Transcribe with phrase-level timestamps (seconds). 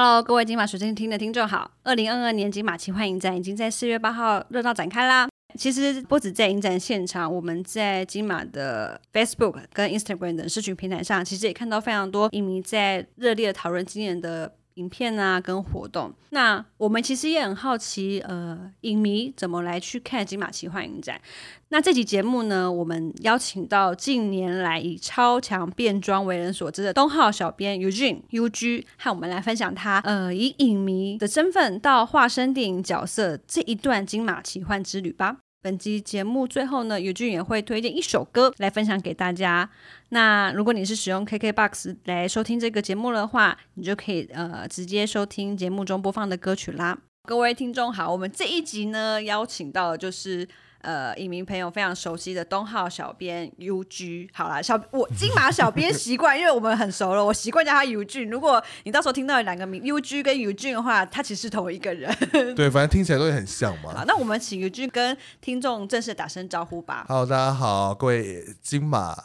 [0.00, 1.72] Hello，各位金马水晶厅的听众好！
[1.82, 5.28] 二零二二年金马奇幻影展已经在四月八号热闹展开啦。
[5.56, 14.52] 其实不止在影展现场，我们在金马的 Facebook 跟 Instagram 等社群平台上，其实也看到非常多影迷在热烈讨论今年的。
[14.78, 21.20] 影片啊，跟活动，那我们其实也很好奇，呃，影迷怎么来去看金马奇幻影展？
[21.70, 35.38] 那这集节目呢，我们邀请到近年来以超强变装为人所知的东浩小编 Eugene U G，和我们来分享他呃以影迷的身份到化身电影角色这一段金马奇幻之旅吧。
[35.60, 39.68] 本集节目最后呢，尤俊也会推荐一首歌来分享给大家。
[40.10, 46.98] 那如果你是使用 KKBOX 来收听这个节目的话，你就可以呃直接收听节目中播放的歌曲啦。
[47.24, 50.48] 各位听众好，我们这一集呢邀请到的就是。
[50.80, 58.22] 呃，影迷朋友非常熟悉的东浩小编 U G，好啦，小我金马小编习惯，因为我们很熟了，我习惯叫他 U G。
[58.22, 62.14] 如果你到时候听到两个名 U G 跟 U G 的话，他其实是同一个人。
[62.54, 63.92] 对，反正听起来都会很像嘛。
[63.92, 67.04] 好，那我们请 U G 跟听众正式打声招呼吧。
[67.08, 69.16] 好，大家好，各位金马。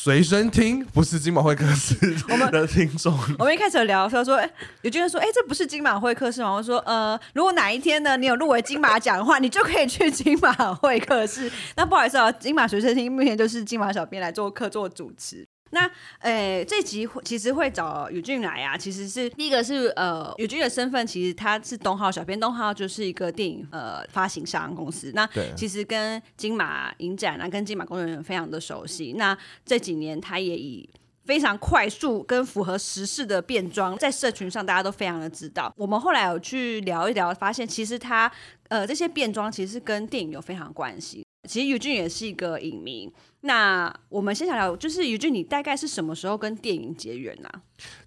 [0.00, 1.92] 随身听不是金马会客室
[2.30, 3.12] 我们的听众。
[3.36, 4.48] 我们一开始有聊说说，哎，
[4.82, 6.52] 有些人说，哎，这不是金马会客室吗？
[6.52, 11.50] 我说，呃，如果哪一天呢，你有入围金马奖的话，你就可以去金马会客室。
[11.74, 15.44] 那不好意思啊，金马随身听目前就是金马小编来做客做主持。
[15.70, 25.12] 那诶，这集其实会找宇俊来啊，其实是第一个是呃，宇俊的身份其实他是东浩小编，东浩就是一个电影呃发行商公司。
[25.14, 29.14] 那其实跟金马影展啊，跟金马工作人员非常的熟悉。
[29.16, 30.88] 那这几年他也以
[31.24, 35.70] 非常快速跟符合时事的变装，在社群上大家都非常的知道。
[35.76, 38.30] 我们后来有去聊一聊，发现其实他
[38.68, 41.22] 呃这些变装其实跟电影有非常关系。
[41.46, 43.12] 其实宇俊也是一个影迷。
[43.42, 47.48] 那我们先想聊，就是尤俊，你大概是什么时候跟电影结缘呢？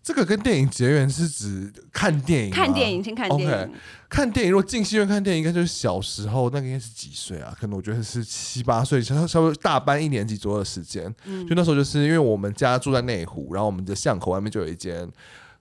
[0.04, 3.73] 这个跟电影结缘是指看电影，看电影，先看电影。
[4.10, 7.55] 看电影，如果进戏院看电影，应该就是小时候，那个应该是几岁啊？
[7.58, 11.04] 可能我觉得是七八岁，稍稍微大班一年级左右的时间。
[11.48, 15.10] 就那时候，就是因为我们家住在内湖，然后我们的巷口外面就有一间。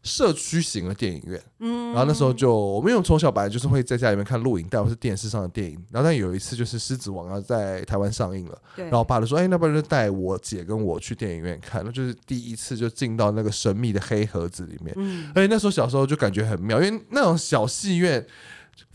[0.02, 18.26] 社区型的电影院，嗯，然后那时候就我们因为从小本来就是会在家里面看录影带或是电视上的电影，然后但有一次就是《狮子王》要在台湾上映了，然后爸就说：“哎，那不然就带我姐跟我去电影院看。”那就是第一次就进到那个神秘的黑盒子里面，嗯，而且那时候小时候就感觉很妙，因为那种小戏院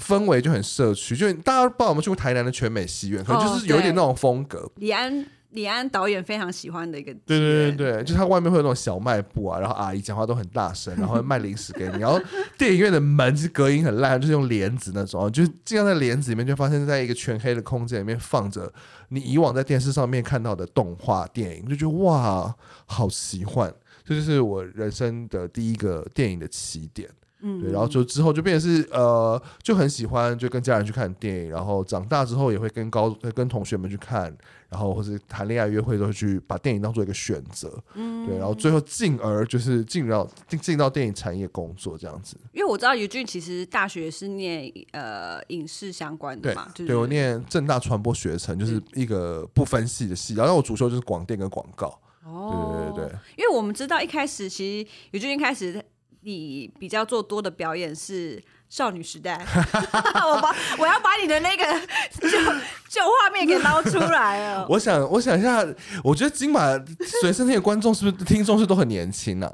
[0.03, 4.71] 氛围就很社区，就大家不知道有没有去过台南的全美戏院，可能就是有一点那种风格。
[4.77, 5.27] 李安。
[5.55, 12.21] 李安导演非常喜欢的一个，对对对对，就他外面会有那种小卖部啊，然后阿姨讲话都很大声，然后卖零食给你，然后
[12.57, 18.71] 电影院的门是隔音很烂，就是用帘子那种，就是进到在帘子里面，就发现在一个全黑的空间里面放着
[19.09, 22.53] 你以往在电视上面看到的动画电影，就觉得哇，
[22.85, 23.73] 好奇幻，
[24.03, 27.09] 这就是我人生的第一个电影的起点。
[27.47, 34.35] 嗯，对，然后就之后就变成是呃，就很喜欢就跟家人去看电影，然后长大之后也会跟高跟同学们去看，
[34.67, 42.35] 然后或是谈恋爱约会都会去把电影当做一个选择，嗯，对，然后最后进而就是进到进进到电影产业工作这样子。
[42.51, 51.95] 因为我知道尤俊其实大学是念呃影视相关的嘛，对，我念正大传播学程，就是一个不分系的系，然后我主修就是广电跟广告。
[52.25, 55.79] 哦，对对对，因为我们知道一开始其实尤俊一开始。
[56.25, 59.45] 你比较做多的表演是少女时代，
[60.25, 61.63] 我把我要把你的那个
[62.19, 62.29] 旧
[62.89, 64.65] 旧画面给捞出来了。
[64.67, 65.63] 我想，我想一下，
[66.03, 66.61] 我觉得金马
[67.21, 69.51] 随身听的观众是不是听众是都很年轻呢？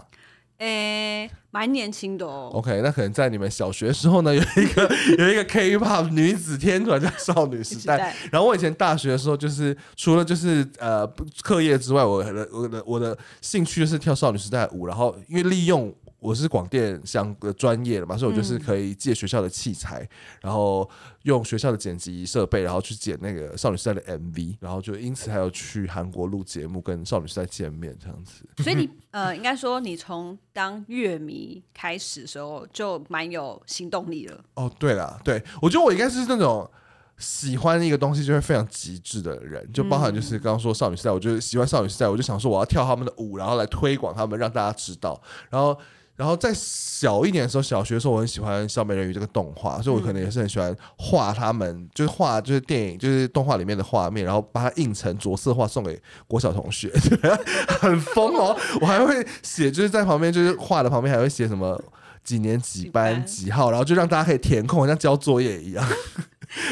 [0.59, 2.51] 诶，蛮年轻的哦。
[2.53, 8.15] OK，那可能在你们小学时候呢，有一个有一个 K-pop 女子天团叫少女时代。
[8.31, 11.05] 然后我以前大学的时候，就是除了就是呃
[11.41, 14.85] 课业之外，我的我的我的兴趣就是跳少女时代舞。
[14.85, 20.07] 然后因为利用我是广电相的专业的嘛，所以我就是可以借学校的器材，
[20.39, 20.87] 然后
[21.23, 28.45] 用学校的剪辑设备，然后去剪那个少女时代的 MV，然后就因此还有去韩国录节目，跟少女时代见面这样子。
[28.63, 34.39] 所以你呃，应该说你从当乐迷开始的时候就蛮有行动力了。
[34.53, 36.69] 哦，对了，对我觉得我应该是那种
[37.17, 45.19] 喜欢一个东西就会非常极致的人，就包含就是刚刚说少女时代，我就喜欢少女时代，我就想说我要跳他们的舞，然后来推广他们，让大家知道，
[45.49, 45.75] 然后。
[46.15, 56.91] 然后在小一点的时候，小学的时候，我很喜欢《小美人鱼》这个动画，所以我可能也是很喜欢画他们，就是画就是电影就是动画里面的画面，然后把它印成着色画送给国小同学，
[57.81, 58.55] 很疯哦！
[58.79, 61.81] 我还会写，就是在旁边就是画的旁边还会写什么
[62.23, 65.83] 几年几班几号，然后就让大家可以填空，像交作业一样。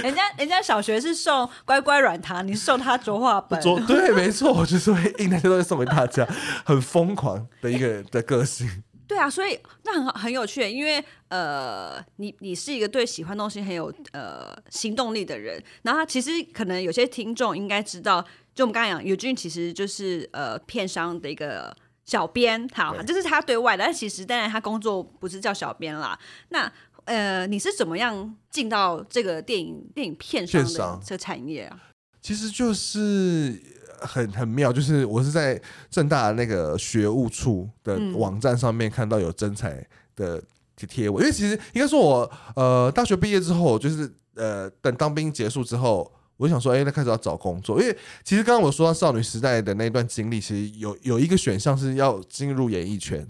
[0.03, 3.59] 人家人家小学是送乖乖软糖，你是送他着画本。
[3.87, 6.27] 对，没错，我就是会印那些东西送给大家，
[6.65, 8.83] 很疯狂的一个的个性。
[9.09, 18.23] 对啊，所以那很很有趣，因为呃，你你是一个对喜欢东西很有呃行动力的人，然后其实可能有些听众应该知道，
[18.53, 21.75] 就我们刚才讲，尤俊其实就是呃片商的一个
[22.05, 26.17] 小编，好，对这是他对外的，但其实当然他工作不是叫小编啦。
[26.49, 26.71] 那
[27.05, 31.88] 呃，你是怎么样进到这个电影电影片商的这个产业啊？
[32.21, 33.61] 其实就是
[33.99, 39.85] 很很妙，就是我是在正大那个学务处的网站上面看到有真彩
[40.15, 40.41] 的
[40.75, 46.11] 贴文，因为其实应该说我呃大学毕业之后，就是呃等当兵结束之后。
[46.39, 47.93] 我想说，哎、那开始要找工作，因为
[48.23, 53.27] 其实刚刚我说到少女时代的那段经历，其实有有一个选项是要进入演艺圈，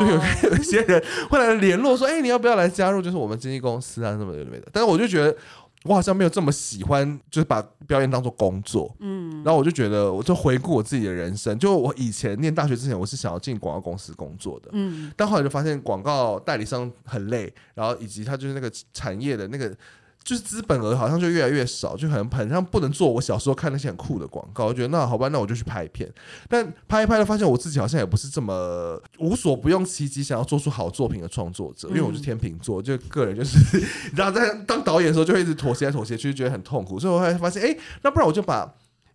[0.00, 0.14] 就有
[0.50, 3.02] 有一些人会来联络说，哎、你要不要来加入？
[3.02, 4.66] 就是我们经纪公司啊，什么的没的。
[4.72, 5.36] 但是我就觉得，
[5.84, 8.94] 我好像没有这么喜欢，就是把表演当做工作。
[9.00, 14.70] 嗯，然后我就觉得，我就回顾我自己的人生，就我以前念大学之前，我是想要进广告公司工作的。
[14.72, 19.74] 嗯，但后来就发现广告代理商很累，然后以及他就是那个产业的那个。
[20.28, 24.66] 就是资本额好像就越来越少，就很很像不能做我小时候看那些很酷的广告。
[24.66, 26.06] 我觉得那好吧，那我就去拍片。
[26.50, 31.88] 但拍一拍的，发现我自己好像也不是这么无所不用其极，想要做出好作品的创作者。
[31.88, 33.82] 因为我是天秤座，就个人就是，
[34.14, 37.00] 然后在当导演的时候就会一直妥协妥协去，觉得很痛苦。
[37.00, 38.70] 所以我后来发现，哎、那不然我就把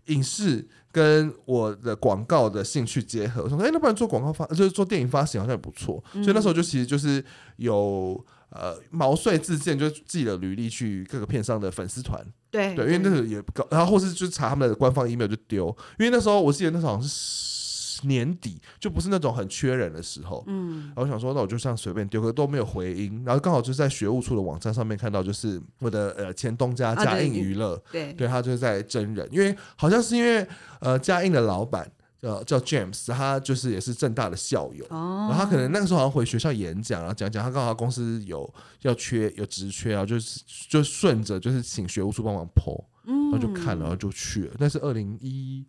[0.08, 3.44] 影视跟我的广告的兴趣结合。
[3.44, 6.04] 我说，哎、那不然做广告发，就是做电影发行好像也不错。
[6.14, 7.24] 所以那时候就其实就是
[7.58, 8.20] 有。
[8.56, 28.14] 呃，毛遂自荐，就自己的履历去各个片商的粉丝团，对对，因为那个也不高，然后或是就查他们的官方 email 就丢，因为那时候我记得那时候好像是年底，就不是那种很缺人的时候，嗯，然后我想说那我就这样随便丢，可是都没有回音，然后刚好就在学务处的网站上面看到，就是我的呃前东家啊嘉对映娱乐，对。
[28.14, 30.46] 对他就是在真人，因为好像是因为
[30.80, 31.92] 呃嘉映的老板。
[32.24, 35.28] 呃，叫 James，他就是也是正大的校友，哦。
[35.30, 38.50] 然后他可能那个时候好像回学校演讲，然后讲讲他刚好公司有
[38.84, 44.56] 要缺有职缺啊，就是就顺着就是请学务处帮忙 PO，然后就看了，然后就去了。
[44.58, 45.66] 那是二零一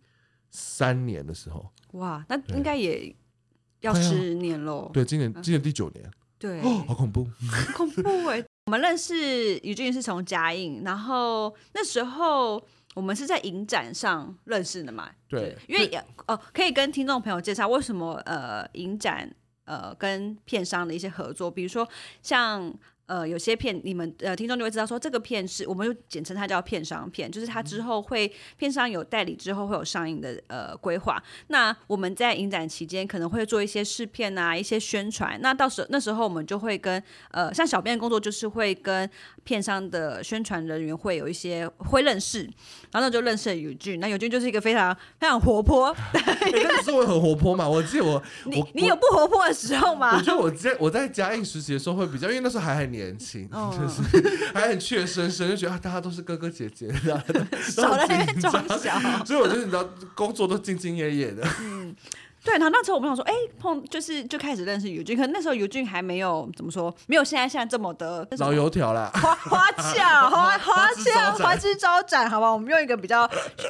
[0.49, 3.13] 三年的时候，哇，那应该也
[3.81, 4.89] 要十年喽。
[4.93, 6.09] 对，今年今年第九年，
[6.39, 7.27] 对，哦，好恐怖。
[7.75, 8.41] 恐怖哎！
[8.67, 15.11] 我们认识于俊是从嘉应，然后那时候我们是在影展上认识的嘛。
[15.27, 15.87] 对因为
[16.25, 19.31] 哦，可以跟听众朋友介绍为什么呃影展
[19.65, 21.87] 呃跟片商的一些合作，比如说
[22.23, 22.73] 像。
[23.07, 31.21] 呃，有些片你们呃听众就会知道说，这个片是我们就简称它叫片商片，就是它之后会片商有代理之后会有上映的呃规划。
[31.47, 35.39] 那我们在影展期间可能会做一些试片啊，一些宣传。
[35.41, 39.09] 那到时候那时候我们就会跟呃像小编的工作就是会跟
[39.43, 42.43] 片商的宣传人员会有一些会认识，
[42.91, 43.99] 然后那就认识了友俊。
[43.99, 50.21] 那友俊就是一个非常非常活泼，欸 那个时候我很活泼嘛，我记得我你我你有不活泼的时候吗我？
[50.21, 54.01] 觉得我在我在嘉应实习的时候会比较，因为那时候还很年轻，哦就是
[54.53, 57.25] 还很怯生生，就觉得啊大家都是哥哥姐姐， 然后
[57.61, 58.99] 少在那装小。
[59.25, 61.47] 所以我觉得你知道工作都兢兢业业的。
[62.45, 72.51] 对，然后那时候我们想说，哎、碰就是就开始认识尤俊，可能那时候尤俊还没有怎么说，没有现在现在这么的老油条啦，花花俏，花花俏，花枝招展，好吧？
[72.51, 73.27] 我们用一个比较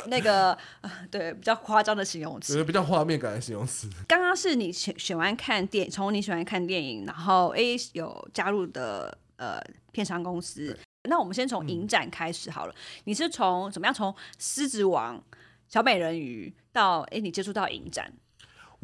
[0.07, 0.51] 那个
[0.81, 2.57] 呃对比较夸张的形容词。
[2.57, 3.89] 有比较画面感的形容词。
[4.05, 9.57] 刚刚是你喜喜欢看电，从你喜欢看电影，然后 A 有加入的呃
[9.93, 10.77] 片商公司。
[11.03, 12.75] 那我们先从影展开始好了。
[13.05, 15.23] 你是从怎么样从狮子王、
[15.69, 18.11] 小美人鱼到哎你接触到影展？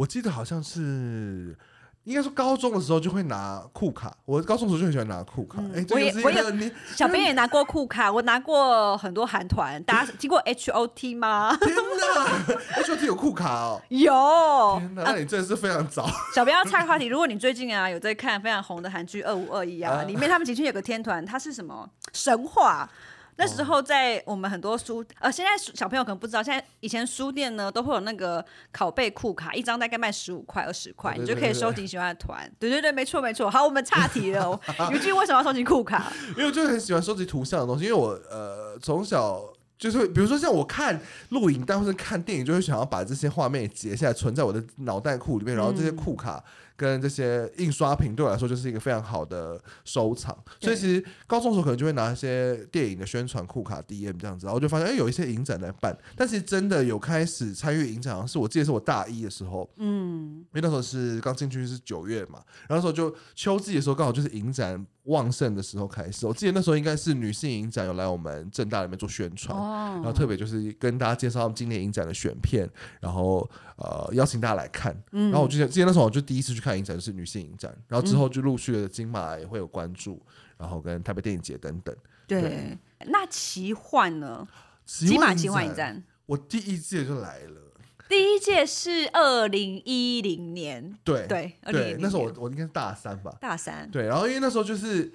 [0.02, 1.56] 我记得好像是。
[2.04, 5.62] 应该说高中的时候就会拿酷卡，我高中的时候就很喜欢拿酷卡。
[5.76, 11.56] 哎、这我也我也你小编也拿过酷卡，我拿过很多韩团，大家听过 H O T 吗？
[11.62, 13.80] 天哪，H O T 有酷卡哦！
[13.90, 14.80] 有。
[14.80, 16.10] 天哪，那你真的是非常早。
[16.34, 22.90] 小编要岔话题，如果你最近啊有在看非常红的韩剧《二五二一》啊，啊里面他们其实有个天团，它是什么神话？
[23.38, 32.52] 那时候在我们很多书，呃，现在小朋友可能不知道，现在以前书店呢都会有那个拷贝库卡，一张大概卖十五块、二十块，你就可以收集 喜欢的团。
[32.60, 33.50] 对对对，没错没错。
[33.50, 34.60] 好，我们岔题了。
[34.92, 36.12] 尤俊为什么要收集库卡？
[36.30, 39.42] 因为我就很喜欢收集图像的东西，因为我呃从小
[39.78, 46.44] 就是，比如说像我看录影带或者看电影，就会想要把这些画面截下来，存在我的脑袋库里面，然后这些库卡
[46.82, 50.36] 跟这些印刷品对我来说就是一个非常好的收藏。
[50.60, 66.28] 所以其实高中的时候可能就会拿一些电影的宣传库卡 DM 这样子，然后就发现哎有一些影展在办，但其实真的有开始参与影展，好像是我记得是我大一的时候，嗯，因为那时候是刚进去是九月嘛，然后那时候就秋季的时候刚好就是影展旺盛的时候开始。
[66.28, 69.58] 我记得那时候应该是女性影展有来我们正大里面做宣传，
[69.96, 74.96] 然后哦，特别就是跟大家介绍他们今年影展的选片，然后呃邀请大家来看。
[75.12, 80.22] 然后我就记得那时候我就第一次去看看影展就是女性影展，然后之后就陆续的金马也会有关注，
[80.58, 81.96] 然后跟台北电影节等等。
[82.28, 82.78] 对，
[83.08, 84.48] 那奇幻呢？
[84.86, 87.71] 金马奇幻影展，我第一届就来了。
[88.12, 93.90] 第一届是二零一零年，对对对，那时候我我应该是大三吧，大三。
[93.90, 95.10] 对，然后因为那时候就是，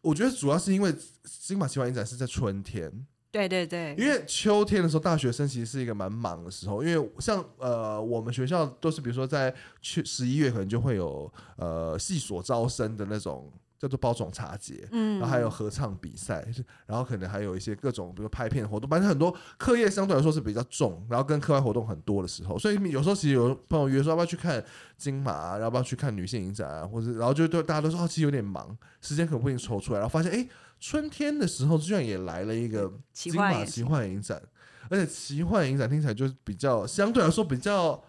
[0.00, 0.92] 我觉得主要是因为
[1.24, 2.90] 金马奇幻影展是在春天，
[3.30, 13.52] 对对对，因为秋天的时候，大学生其实是一个蛮忙的时候，因为像呃我们学校都是比如说在去十一月可能就会有呃系所招生的那种。
[13.82, 16.46] 叫做包种茶节，嗯，然后还有合唱比赛，
[16.86, 24.64] 然后可能还有一些各种，比如拍片活动，反正很多课业相对来说是比较重，然后跟课外活动很多的时候，所以有时候其实有朋友约说要不要去看
[24.96, 30.48] 金马，要不要去看女性影展啊，或者然后就对大家都说哦，其实有点忙，时间可能不一定抽出来，然后发现哎，
[30.78, 34.40] 春天的时候居然也来了一个金马奇幻影展，
[34.88, 38.00] 而且奇幻影展听起来就是比较相对来说比较。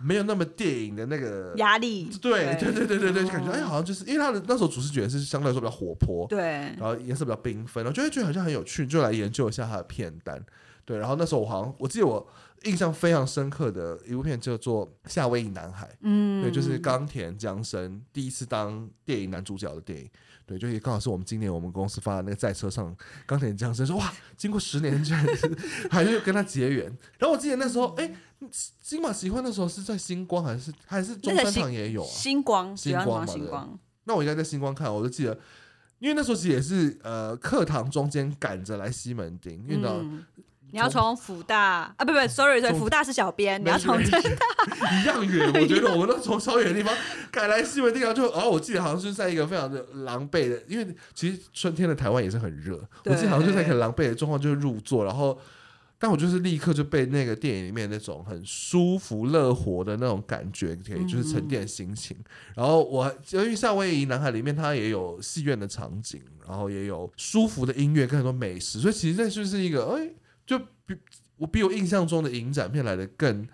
[0.00, 2.72] 没有那么电影的那个压力，对对。
[2.72, 6.38] 对对对对，就感觉哎，好像就是因为他的那时候主视觉是相对来说比较活泼，对，
[6.78, 10.40] 然后颜色比较缤纷，然后就会觉得好像很有趣，就来研究一下他的片单，
[10.84, 12.26] 对，然后那时候我好像我记得我
[12.64, 20.08] 印象非常深刻的一部片叫做《夏威夷男孩》，嗯，对，就是冈田将生第一次当电影男主角的电影。
[20.48, 25.58] 对，就也刚好是我们今年我们公司发的那个在车上钢铁降生，说哇，经过十年居然是
[25.90, 26.86] 还是跟他结缘。
[27.18, 28.10] 然后我记得那时候，哎，
[28.82, 32.08] 金马奇幻那时候是在星光还是还是中山堂也有啊？
[32.08, 33.78] 星光，星光星光。
[34.04, 35.38] 那我应该在星光看，我就记得，
[35.98, 39.88] 因为那时候其实也是呃课堂中间赶着来西门町，因为。
[40.70, 45.50] 你要从福大啊，不不，sorry，对，福大是小编，你要从真大一样远。
[45.54, 46.94] 我觉得我们都从超远的地方
[47.30, 52.78] 赶来西门地方，就哦，我记得好像是在一个非常的狼狈的，因为其实春天的台湾也是很热。
[53.04, 55.38] 我记得好像就在一个狼狈的状况，就是入座，然后，
[55.98, 62.14] 但我就是立刻就被那个电影里面那种很舒服、乐活的那种感觉，可以就是沉淀心情。
[62.54, 70.10] 然后我因为夏威夷男孩里面它也有戏院的场景，然后也有舒服的音乐跟很多美食，所以其实那就是一个哎。
[70.48, 70.96] 就比
[71.36, 73.46] 我比我印象中的影展片来的更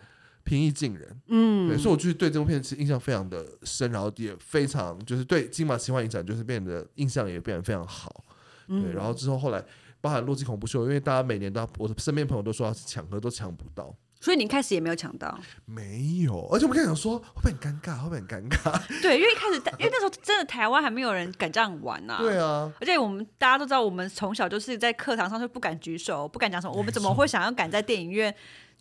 [0.44, 8.24] 平易近人，嗯，对，所以我就是对这部片其实印象非常的深，然后也非常就是对金马奇幻影展就是变得印象也变得非常好，
[8.68, 9.64] 对，然后之后后来
[10.00, 13.92] 包含洛基恐怖秀，因为大家每年都要，我的身边朋友都说要抢，可都抢不到。
[14.24, 18.80] 所以你开始也没有抢到，没有，而且我们开始想说会不会很尴尬，会不会很尴尬？
[19.02, 22.16] 对，因为一开始，因为那时候真的台湾还没有人敢这样玩呐。
[22.18, 28.34] 对啊，而且我们大家都知道，我们从小就是在课堂上就不敢举手，不敢讲什么，我们怎么会想要敢在电影院？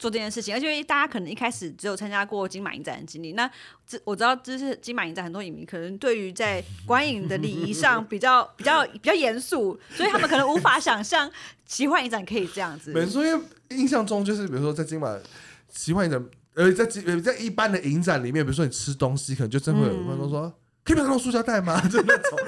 [0.03, 3.49] 做这件事情，而且因为大家可能一开始只有参加过金马影展的经历，那
[3.87, 11.31] 这我知道，这是金马影展很多影迷可能对于在观影的礼仪上比较比较比较严肃，所以他们可能无法想象
[11.65, 12.91] 奇幻影展可以这样子。
[12.91, 15.17] 没错，因为印象中就是比如说在金马
[15.71, 16.21] 奇幻影展，
[16.55, 20.53] 呃，在在一般的影展里面，比如说你吃东西，可能就真会有观众说。
[20.85, 21.79] 可以把它用塑胶袋吗？
[21.87, 22.39] 就那种，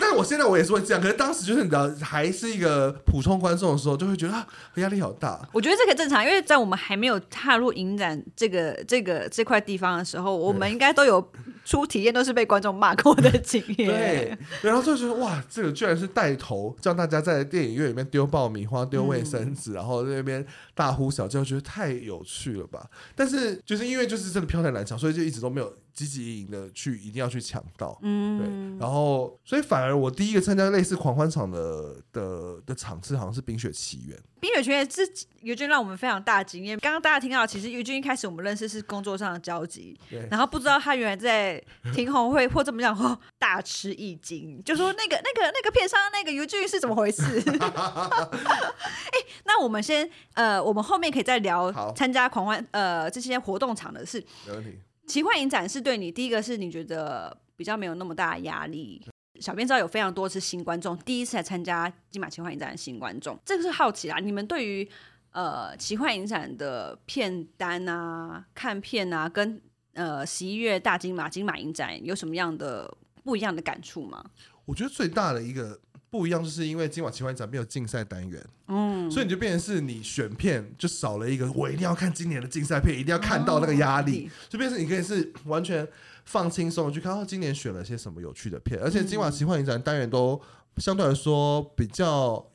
[0.00, 4.46] 但我现在我也是会这样，可是当时就是你知道，还是一个普通观众的时候，就会觉得啊，
[4.76, 5.40] 压力好大。
[5.52, 11.20] 我觉得这个正常，因为在我们还没有踏入影展这个这个这块地方的时候，我们应该都有
[11.66, 13.88] 初体验，都是被观众骂过的经验。
[13.88, 22.88] 对，然后就觉得哇，这个居然是带头叫大家在电影院里面丢爆米花、丢卫生纸，然后在那边大呼小叫，觉得太有趣了吧？
[23.14, 25.70] 但是就是因为就是真的票太难抢，所以就一直都没有。
[25.96, 28.46] 积极营的去一定要去抢到，嗯，对，
[28.78, 34.14] 然后所以反而我第一个参加类似狂欢场的的的场次好像是《冰雪奇缘》。
[34.46, 36.78] 《冰雪奇缘》是尤俊让我们非常大的经验。
[36.78, 41.60] 刚刚大家听到，其实尤俊一开始我们认识是工作上的交集，对，然后不知道他原来在
[41.92, 47.22] 听红会或这么讲，哦，大吃一惊，就说那个那个那个片商那个尤俊是怎么回事？
[47.50, 54.78] 哎，那我们先呃，我们后面可以再聊参加狂欢呃这些活动场的事，没问题。
[55.08, 59.04] 奇幻影展是对你第一个是你觉得比较没有那么大的压力。
[59.40, 64.18] 小编知道有非常多是新观众，第一次来参加金马奇幻影展的新观众，这个是好奇啊。
[64.18, 64.88] 你们对于
[65.32, 69.60] 呃奇幻影展的片单啊、看片啊，跟
[69.94, 74.24] 呃十一月大金马金马影展有什么样的不一样的感触吗？
[74.64, 75.80] 我觉得最大的一个。
[76.16, 85.86] 不一样，就是因为今晚奇幻影展没有竞赛单元，嗯，所以你就变成是你选片就少了一个，我一定要看今年的竞赛片，一定要看到那个压力，就变成你可以是完全
[86.24, 90.40] 放轻松去看哦今年选了些什么有趣的片，而且今晚奇幻影展单元都
[90.78, 92.50] 相对来说比较。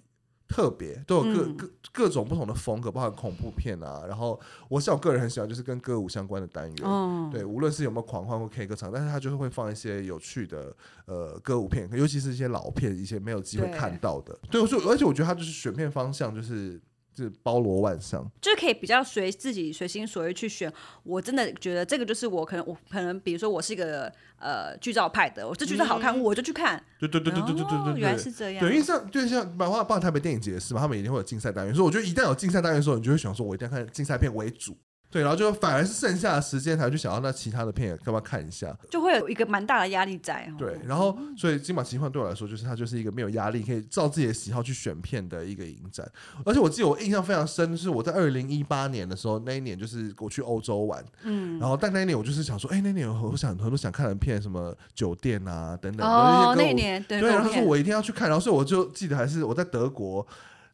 [0.51, 4.03] 特别都有各各各种不同的风格，包含恐怖片啊。
[4.05, 7.31] 然后我像我个人很喜欢，就是跟歌舞相关的单元。
[7.31, 14.37] 对，无论是有没有狂欢或 K 歌场，但是他就是会放一些有趣的呃歌舞片，尤其是一些老片，一些没有机会看到的。
[14.49, 16.79] 对，我说，而且我觉得他就是选片方向就是
[17.13, 18.25] 就是包罗万象。
[18.41, 20.71] 就是可以比较随自己随心所欲去选。
[21.03, 26.81] 我真的觉得这个就是我可能我可能比如说我是一个呃剧照派的，我这剧照好看、我就去看。
[26.99, 28.17] 对对对对对对对对哦原来。
[28.17, 28.59] 是这样。
[28.59, 34.77] 对，因为像就像百花棒台北电影节是嘛，他们一定会有竞赛单元，所以我觉得一旦有竞赛单元的时候，你就会想说，我一定要看竞赛片为主。
[35.11, 38.75] 对，然后就反而是剩下的时间才去想要那其他的片也干嘛看一下。
[38.89, 40.49] 就会有一个蛮大的压力在。
[40.49, 46.09] 哦对，然后所以金马奇幻对我来说，就是它就是一个没有压力，可以照自己的喜好去选片的一个影展。
[46.45, 60.25] 而且我记得我印象非常深，是我在二零一八年的时候，那一年就是我去欧洲玩，嗯，然后但那一年我就是想说，哎、那年有我想很多想看的片，什么酒店啊等等，哦，那一年对对，然后说我一定要去看，然后所以我就记得还是我在德国。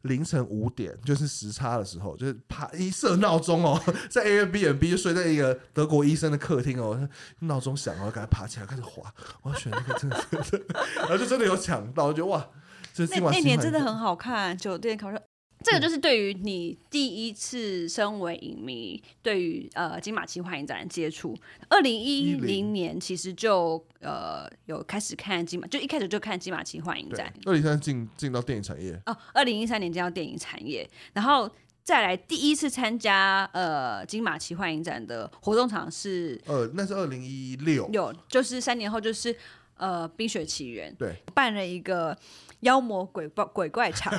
[0.04, 7.08] 凌晨五点，就是时差的时候，就是啪一设闹钟哦，在 Airbnb 就睡在一个德国医生的客厅哦，
[7.39, 10.66] 闹钟响，然后赶快爬起来开始滑，我要选那个真的是，
[10.98, 12.48] 然后就真的有抢到，我觉得哇，
[12.96, 15.22] 那那年真的很好看，酒店考试。
[15.64, 21.36] 这个就是对于你第一次身为影迷，对于呃金马奇幻影展的接触。
[21.68, 22.68] 二零一零。
[22.78, 31.50] 年其实就呃有开始看金马，就一开始就看金马奇幻影展。，二零一三进进到电影产业，哦，二零一三年进到电影产业，然后
[31.82, 39.36] 再来第一次参加呃金马奇幻影展的活动场是呃，那是二零一六，有，就是三年后就是
[39.78, 42.16] 呃《冰雪奇缘》对，办了一个
[42.62, 44.14] 妖魔鬼怪 鬼怪场。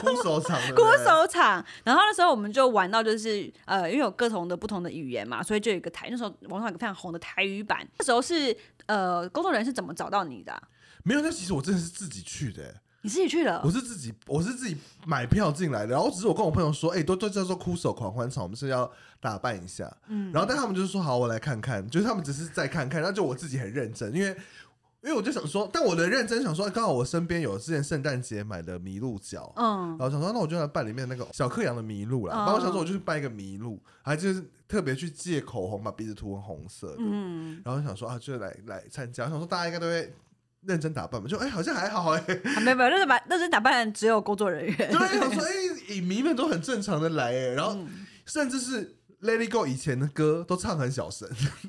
[0.00, 7.86] 哭手场的，鼓手场，然后那时候我们就玩到就是呃，因为有各种的不同的语言嘛，所以就有一个台，那时候网上有一个非常红的台语版。
[7.98, 8.56] 那时候是
[8.86, 10.62] 呃，工作人员是怎么找到你的啊、
[11.02, 13.70] 没有，那其实我真的是自己去的、欸你自己去了我？
[13.70, 24.36] 是自己，我是自己买票进来的，然后只是我跟我朋友说，哎、都都叫做哭手狂欢场，我们是要打扮一下，嗯，然后但他们就是说好，我来看看，就是他们只是在看看，然后就我自己很认真，因为
[25.02, 32.34] 因为我就想说，但我的认真想说，刚好我身边有之前圣诞节买的麋鹿角，嗯然，后想说，那我就来办里面那个小克洋的麋鹿啦。
[32.34, 36.96] 嗯然后我想说，我就是办一个麋鹿，还就是特别去借口红把鼻子涂成红色的。
[36.98, 39.24] 嗯，然后想说啊，就来来参加。
[39.24, 40.12] 我想说大家应该都会
[40.66, 42.18] 认真打扮嘛，就哎、好像还好哎、
[42.56, 44.76] 啊、没有没有，认真把认真打扮的只有工作人员。
[44.76, 51.26] 对，想说哎，影迷们都很正常的来哎、然后嗯甚至是 Let It Go 以前的歌都唱很小声，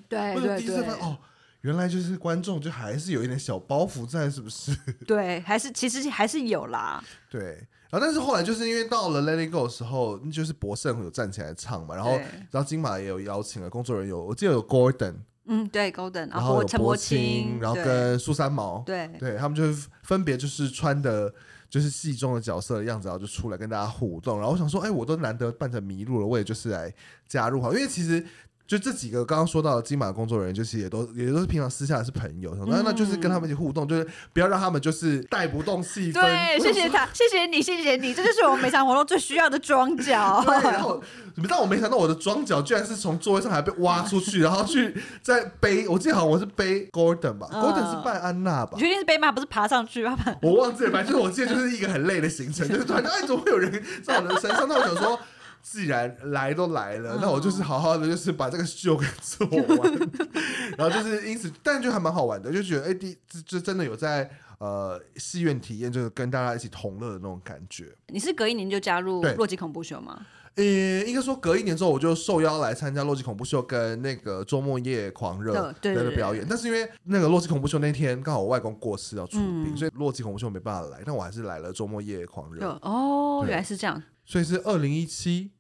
[0.09, 1.17] 对对 我就第一次对发现哦。
[1.61, 4.75] 原来就是观众就还是有一点小包袱在，是不是？
[5.05, 7.03] 对，还是其实还是有啦。
[7.29, 7.41] 对，
[7.89, 12.11] 然后但是后来就是因为到了 Let It Go 的时候，就是博胜有站起来唱嘛，然后
[12.49, 15.13] 然后金马也有邀请了工作人员有，我记得有 Gordon，
[15.45, 21.31] 嗯，对，Golden，然后陈柏柏青，然后跟苏三毛，对对他们就是分别就是穿的
[21.69, 24.37] 就是戏中的角色的样子，然后就出来跟大家互动。
[24.39, 26.91] 然后我想说，哎，我都难得扮成麋鹿了，我也就是来
[27.27, 28.25] 加入哈，因为其实。
[28.71, 36.21] 就这几个刚刚说到的金马工作人员，就是也都也都是平常私下是朋友，想说、嗯那就是跟他们一起互动，就是不要让他们就是带不动气氛。
[36.21, 40.41] 对，谢谢他，谢谢你，谢谢你，这就是我们每场活动最需要的装 脚。
[40.47, 41.03] 对，然后
[41.49, 45.85] 但我没想到我的装脚居然是从座位上还被挖出去，然后去在背。
[45.89, 49.29] 我记得好像我是背 Gordon 吧、嗯 g o r d o n 是拜安娜吧你，确定是背吗？
[49.33, 50.17] 不是爬上去吗？
[50.41, 54.65] 我忘记了，反正就是我记得就是一个很累的行程，就是突然间哎，怎么会有人在我的身上？
[54.69, 55.19] 那我想说。
[55.61, 60.09] 既然来都来了，那我就是好好的，就是把这个秀给做完，
[60.77, 67.95] 然后就是因此，但就还蛮好玩的，就觉得哎，第这这真的有在呃戏院体验，就是跟大家一起同乐的那种感觉。
[68.07, 70.25] 你是隔一年就加入洛基恐怖秀吗？
[70.55, 70.63] 呃，
[71.05, 76.45] 应该说隔一年之后，我就受邀来参加《洛基恐怖秀》跟那个《周末夜狂热》的表演。
[76.49, 82.67] 但是因为那个《洛基恐怖秀》那天刚好我外公过世要出殡，嗯所以《洛基恐怖秀》没办法来，但我还是来了《周末夜狂热》。
[82.81, 84.03] 哦，原来是这样。
[84.25, 85.51] 所以是二零一七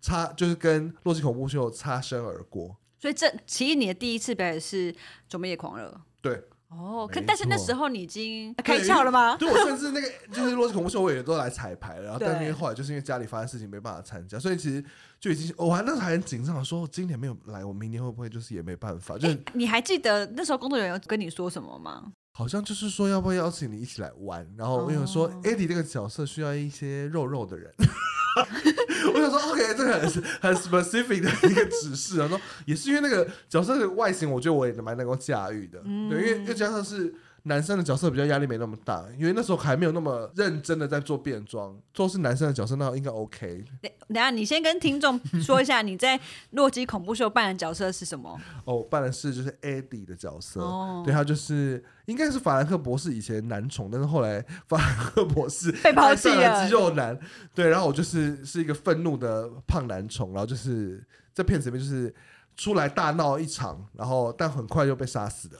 [0.00, 2.76] 擦，就是跟《洛基恐怖秀》擦身而过。
[2.98, 4.92] 所以这其实你的第一次表演是
[5.28, 5.88] 《周末夜狂热》
[6.20, 9.36] 对，哦，可但是那时候你已经开窍了吗？
[9.38, 14.84] 对我甚至那个就是《洛基恐怖秀》，我也都来彩排了，然后但是因为后来就是因为家里发生事情没办法参加，所以其实
[15.18, 19.16] 就已经我还那时候还很紧张，说今年没有来，我明年会不会就是也没办法？
[19.16, 22.12] 就是你还记得那时候工作人员有跟你说什么吗？
[22.40, 27.70] 好像就是说要不要邀请你一起来玩，然后我想说哦，Eddie 这个角色需要一些肉肉的人。
[29.12, 43.64] 我想说，OK，这个很很 specific 的一个指示，然后说也是因为那个角色的外形，我觉得我也蛮能够驾驭的，嗯对，因为又加上是男生的角色比较压力没那么大，因为那时候还没有那么认真的在做变装，做是男生的角色，那应该 OK。
[43.80, 48.38] 等等下，你先跟听众说一下你在洛基恐怖秀扮的角色是什么？
[48.64, 57.18] 哦，我扮的是就是 Eddie 的角色，哦对他就是应该是法兰克博士以前男宠，但是后来法兰克博士 被抛弃了肌肉男，
[57.54, 62.14] 对，然后我就是是一个愤怒的胖男宠，然后就是在片子里面就是
[62.56, 65.56] 出来大闹一场，然后但很快就被杀死的。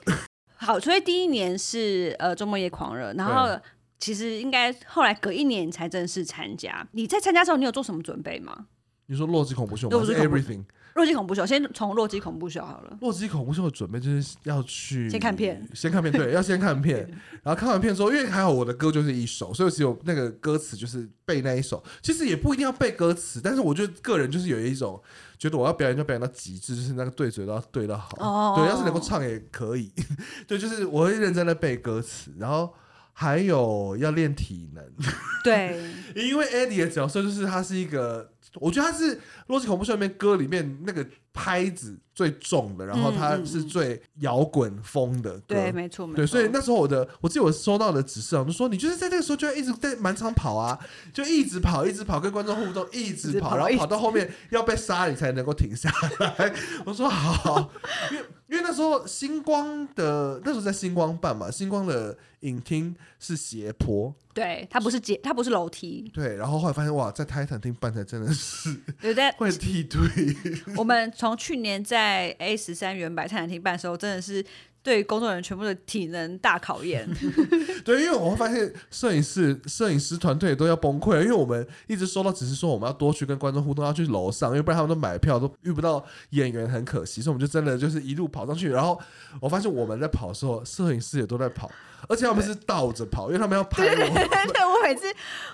[0.63, 3.59] 好，所以第一年是呃周末夜狂热，然后
[3.99, 6.87] 其实应该后来隔一年才正式参加。
[6.91, 8.67] 你在参加之后，你有做什么准备吗？
[9.07, 9.97] 你说洛基恐怖秀吗？
[9.99, 10.63] 是洛基恐怖 everything？
[10.93, 12.95] 洛基恐怖秀，先从洛基恐怖秀好了。
[13.01, 17.09] 洛基恐怖秀的准备就是要去先看片，先看片，对，要先看片，
[17.41, 21.83] 然后看完片之后，因为还好我的歌就是一首，所以只有那个歌词就是背那一首。
[22.03, 25.01] 其实也不一定要背歌词，但是我觉得个人就是有一种
[25.41, 28.09] 觉得我要表演就表演到极致，就是那个对嘴都要对到好。
[28.19, 29.91] 哦对，要是能够唱也可以。
[30.47, 32.71] 对，就是我会认真的背歌词，然后
[33.11, 34.85] 还有要练体能，
[35.43, 35.81] 对，
[36.15, 39.15] 因为 Eddie 的角色就是他是一个，我觉得他是
[39.47, 45.43] 《洛基恐怖秀》里面歌里面那个拍子最重的，然后他是最摇滚风的歌。
[45.47, 46.17] 对，没错，没错。
[46.17, 50.77] 对，所以那时候我的，我记得我收到的指示啊，就说你就是在那个时候就要一直在满场跑啊，
[51.13, 56.53] 就一直跑，一直跑，跟观众互动，一直跑，一直跑然后跑到后面要被杀你才能够停下来。
[56.85, 57.71] 我说好，
[58.11, 68.33] 因为因为那时候星光的那时候在星光办嘛，星光的影厅是斜坡，对，它不是阶，它不是楼梯，对，然后后来发现哇，在泰坦厅办才真的是
[69.01, 69.31] 对不对？
[69.37, 70.01] 会踢腿，
[70.77, 74.43] 我们从去年在 A 十三原百泰坦厅办的时候，真的是
[74.83, 77.07] 对工作人员全部的体能大考验。
[77.85, 88.69] 对，因为我会发现摄影师、摄影师团队都要崩溃了，因为我们一直收到只是说我们要多去跟观众互动，要去楼上，因为不然他们都买票都遇不到演员，很可惜，所以我们就真的就是一路跑上去。
[88.69, 88.99] 然后
[89.39, 91.69] 我发现我们在跑的时候，摄影师也都在跑，
[92.07, 93.95] 而且他们是倒着跑，因为他们要拍我。
[93.95, 95.05] 对我每次，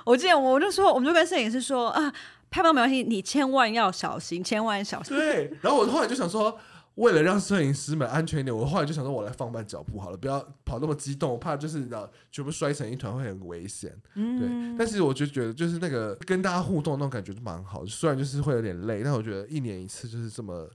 [0.06, 2.12] 我记得我就说，我们就跟摄影师说啊，
[2.50, 5.16] 拍不到没关系，你千万要小心，千万小心。
[5.16, 6.60] 对，然后我后来就想说。
[6.98, 13.96] 为了让摄影师们安全一点，我后来就想说，我来放慢脚步好了，不要跑那么激动，我怕就是你知道全部摔成一团会很危险。
[14.16, 20.68] 嗯对，但是我就觉得就是那个跟大家互动那种感觉就蛮好，虽然就是会有点累，但我觉得一年一次就是这么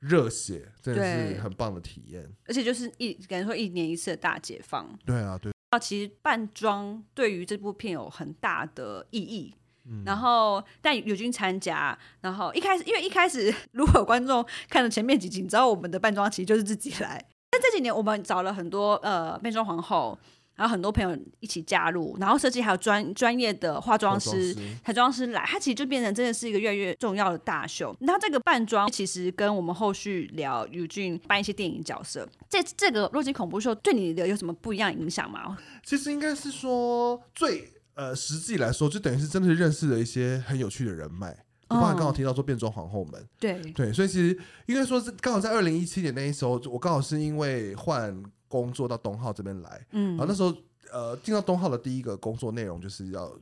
[0.00, 2.30] 热血，真的是很棒的体验。
[2.46, 4.86] 而且就是一感觉说一年一次的大解放。
[5.06, 9.54] 对啊，对，啊，其实扮装对于这部片有很大的意义。
[9.88, 17.24] 嗯然后，但友军参加，然后一开始，因为一开始如果有观众看了前面几集，你知道我们的扮装其实就是自己来。
[17.50, 20.18] 但这几年我们找了很多呃变装皇后，
[20.56, 27.94] 然后很多朋友一起加入，然后设计还有专专业的化妆师化妆师、彩妆师来，它其实就变成真的是一个越来越重要的大秀。
[28.00, 35.56] 那这个扮装其实跟我们后续聊友俊扮一些电影角色，这这个《洛基恐怖秀》对你的有什么不一样的影响吗？
[35.84, 41.36] 其实应该是说最呃实际来说，就等于是真的是认识了一些很有趣的人脉。
[41.68, 50.10] 我刚才刚好提到说变装皇后们，对，对，所以其实应该说是刚好在二零一七年那一时候，我刚好是因为换工作到东浩这边来，嗯。
[50.10, 50.54] 然后那时候
[50.92, 53.36] 呃进到东浩的第一个工作内容就是要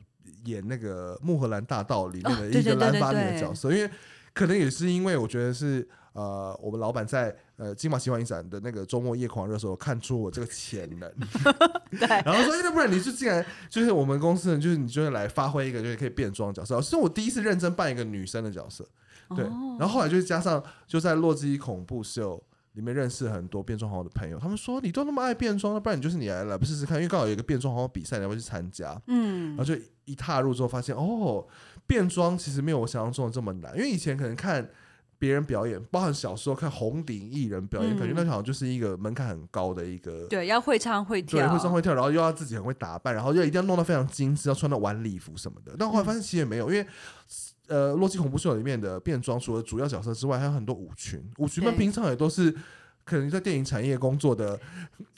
[0.45, 3.41] 演那个穆荷兰大道里面的一个蓝发女的对。
[3.41, 3.87] 角色，因为
[4.33, 11.11] 可能也是因为我觉得是呃我们老板在呃金马奇幻影展的那个周末夜狂热的时候看出我这个潜能，
[11.91, 18.87] 对，然后说，哎、那不然你就竟然就是我们公司人，就是你就会来发挥一个就是可以变装角色，是我第一次认真扮一个女生的角色，
[19.35, 19.43] 对。
[19.43, 22.41] 哦然后后来就是加上就在洛基恐怖秀
[22.75, 28.97] 里面认识很多变装皇后的朋友，他们说你都那么爱变装，那不然你就是你来来不试试看，因为刚好有一个变装皇后比赛，你要不要去参加？
[29.07, 29.75] 嗯然后就
[30.05, 31.45] 一踏入之后发现，哦，
[31.85, 34.69] 变装其实没有我想象中的这么难，因为以前可能看。
[35.17, 37.99] 别人表演，包含小时候看红顶艺人表演，嗯。
[37.99, 45.75] 感觉那好像就是一个门槛很高的一个对，要会唱会对，跳，会唱会跳，然后又要自己很会打扮，然后又一定要弄得非常精致，要穿到晚礼服什么的。
[45.77, 46.85] 但后来发现其实也没有，因为
[47.67, 52.55] 呃，《洛基恐怖秀》里面的变装，除了主要角色之外，还有很多舞裙，舞裙们平常也都是
[53.05, 54.59] 可能在电影产业工作的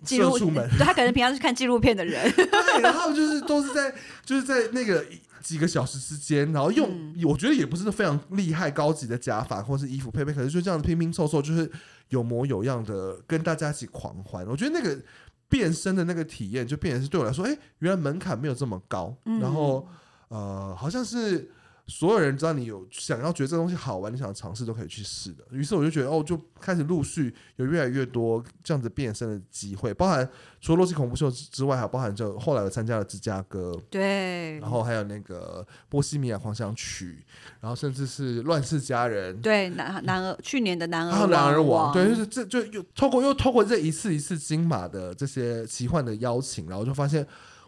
[0.04, 3.92] 记录社畜们，对他可能平常是看纪录片的人， 对，然后就是都是在
[4.26, 5.06] 就是在那个
[5.42, 11.72] 几个小时之间，然后用、嗯我觉得也不是非常厉害高级的假发或是衣服配备，可是就这样拼拼凑凑，就是
[12.10, 14.46] 有模有样的跟大家一起狂欢。
[14.46, 15.00] 我觉得那个
[15.48, 19.88] 变身的那个体验，就变成是对我来说，哎、原来门槛没有这么高，嗯然后
[20.28, 21.50] 呃，好像是。
[21.88, 25.44] 所有人知道你有想要觉得这东西好玩，你想尝试都可以去试的。
[25.52, 37.26] 于是我就觉得，哦，就开始陆续有越来越多这样子变身的机会，包含除了《洛基恐怖秀》之之外，还包含就后来我参加了芝加哥，对然后还有那个波西米亚狂想曲，
[37.62, 47.26] 然后甚至是乱世佳人，对男男儿去年的男儿还有男儿王，王，对，就是这就又透过又透过这一次一次金马的这些奇幻的邀请，然后就发现。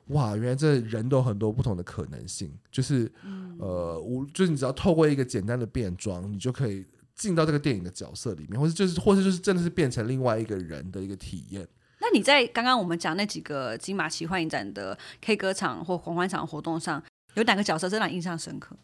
[0.10, 3.12] 哇，原来这人都有很多不同的可能性，就是、
[3.60, 11.68] 呃，无就是你只要透过一个简单的变装，你就可以进到这个电影的角色里面，或者就是或者就是真的是变成另外一个人的一个体验。
[12.00, 17.04] 那你在刚刚我们讲那几个金马奇幻影展的 K 歌场或狂欢场活动上，
[17.36, 18.76] 有哪个角色真的让你印象深刻？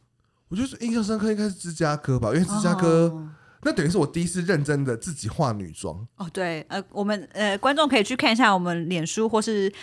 [0.49, 3.29] 我觉得印象深刻应该是芝加哥吧，因为芝加哥、哦
[3.67, 6.07] 那等于是我第一次认真的自己化女装。
[6.17, 9.73] 哦，对，呃，我们呃观众可以去看一下我们脸书或是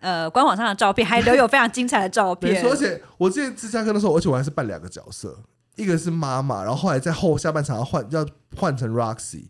[0.00, 2.54] 呃官网上的照片， 还留有非常精彩的照片。
[2.54, 5.38] 没错，而且我记得芝加哥的时候，而且我还是扮两个角色，
[5.76, 9.44] 一个是妈妈，然后后来在后下半场要换要换成 Roxy。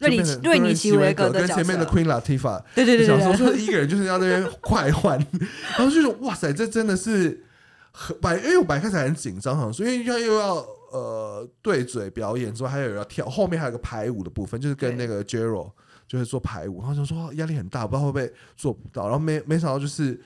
[0.00, 5.18] 瑞尼瑞尼奇维格跟前面的 Queen Latifah， 对对对小时候就是一个人就是要那边快换，
[5.76, 7.44] 然后就是哇塞，这真的是
[7.92, 10.54] 很白，因为我白开始很紧张，想说因为又又要
[10.90, 15.70] 呃对嘴表演之外，还有要跳，后面还有个排舞的部分，就是跟那个 Jero
[16.10, 20.20] 就是做排舞，然后就说压力很大，不知道会不会做不到，然后没没想到就是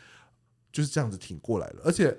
[0.72, 2.16] 就是这样子挺过来了，而且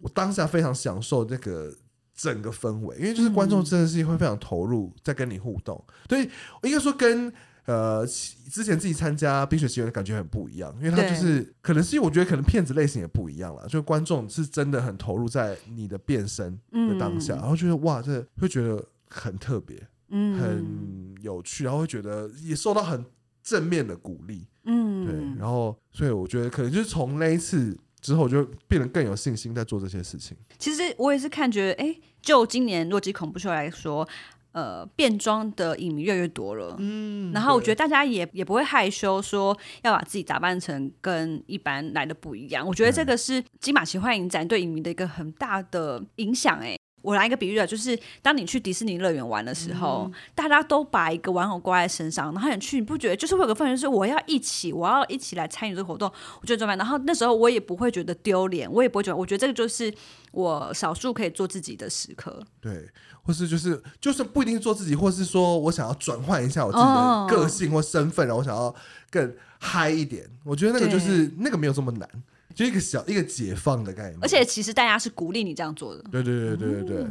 [0.00, 1.74] 我当下非常享受那个。
[2.18, 5.84] 整个氛围，因为就是观众真的是会非常投入，在跟你互动。
[6.08, 6.22] 所以，
[6.62, 7.30] 应该说跟
[7.66, 23.04] 呃之前自己参加《冰雪奇缘》的感觉很不一样，因为他就是可能是因为我觉得可能片子类型也不一样了，就观众是真的很投入在你的变身的当下，然后觉得哇，这会觉得很特别，嗯，很有趣，然后会觉得也受到很
[23.42, 27.76] 正面的鼓励，嗯，对，然后所以我觉得可能就是从那一次。
[28.02, 30.36] 之后就变得更有信心在做这些事情。
[30.58, 34.06] 其实我也是看觉得，哎，就今年《洛基恐怖秀》来说，
[34.52, 36.76] 呃，变装的影迷越来越多了。
[36.78, 42.64] 嗯，然后我觉得大家也也不会害羞，说要把自己打扮成跟一般来的不一样。
[42.64, 46.58] 我觉得这个是金马奇幻影展对影迷的一个很大的影响。
[46.60, 46.76] 哎。
[47.06, 56.78] 我来一个比喻啊，就是当你去迪士尼乐园玩的时候，大家都把一个玩偶挂在身上，然后你去，你不觉得就是会有个氛围，是我要一起，我要一起来参与这个活动，我觉得怎么样？
[56.78, 59.94] 然后那时候我也不会觉得丢脸，我也不会觉得，我觉得这个就是
[60.32, 62.44] 我少数可以做自己的时刻。
[62.60, 62.88] 对，
[63.22, 68.74] 或是就是就是不一定做自己，或是说我想要转换一下我自己的个性或身份，然后我想要
[69.10, 70.28] 更嗨一点。
[70.44, 72.08] 我觉得那个就是那个没有这么难。
[72.56, 76.02] 就一个小一个解放的概念，而且其实大家是鼓励你这样做的。
[76.10, 77.06] 对对对对对对。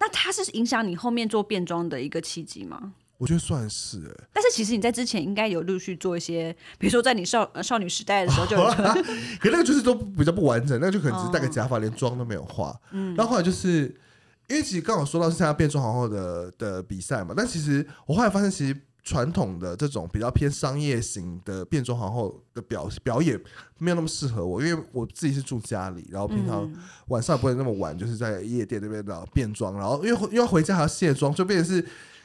[0.00, 2.92] 那它是影响你后面做变装的一个契机吗？
[3.16, 4.24] 我觉得算是哎。
[4.32, 8.56] 但是其实你在之前应该有陆续做一些，比如说在你少少女时代的时候就。
[9.38, 12.76] 可那个就是都比较不完整，那就可能只是戴个假发，连妆都没有化。
[12.90, 13.14] 嗯。
[13.14, 13.94] 然后后来就是
[14.48, 18.76] 因为其实刚好说到是参加变装皇后的的比赛嘛，但其实我后来发现其实。
[19.08, 23.40] 传统的这种比较偏商业型的变装皇后的表表演
[23.78, 26.70] 没有那么适合我，因为我自己是住家里，然后平常
[27.06, 31.82] 晚上也不会那么晚，就是在夜店那边的变装，然后因为因为回家还要卸妆，就变成是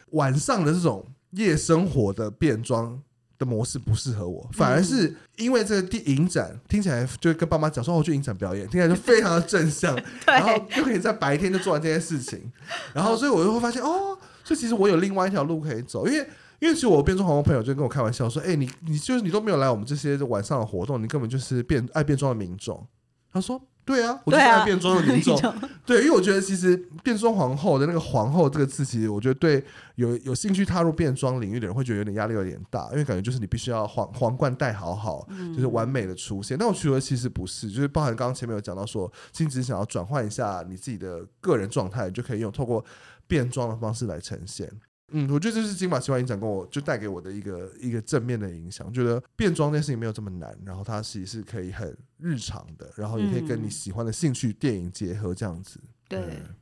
[0.09, 3.01] 晚上的这种夜生活的变装
[3.37, 12.51] 的模式不适合我，反而是因为这个电影展听起来就跟爸妈讲说我去影展表演，听起来就非常的正向， 然后就可以在白天就做完这件事情，
[12.93, 16.27] 然后所以我就会发现哦，所以其实我有另外一条路可以走，因为。
[16.63, 22.87] 因为其实我变装皇后朋友就跟我开玩笑说：“哎，你你就是你都没有来我们这些晚上的活动，你根本就是变爱变装的民众。”
[23.33, 25.37] 他说：“对啊，我就是爱变装的 民众。
[25.85, 29.61] 对，因为我觉得其实变装皇后的那个皇后这个字，其实我觉得对
[29.95, 36.57] 有有兴趣踏入变装领域的人会觉得有点压力有点大，因为感觉就是你必须要皇皇冠戴好好，就是完美的出现。
[36.57, 42.85] 但我觉得其实不是，就是包含刚刚前面有讲到说，其实想要转换一下你自己的个人状态，就可以用透过
[43.27, 44.71] 变装的方式来呈现。”
[45.11, 55.79] 嗯，我觉得这是金马奇幻影展跟我就带给我的一个一个正面的影响，觉得变装这件事情没有这么难，然后它其实是可以很日常的，然后也可以跟你喜欢的兴趣电影结合这样子。
[56.07, 56.19] 对，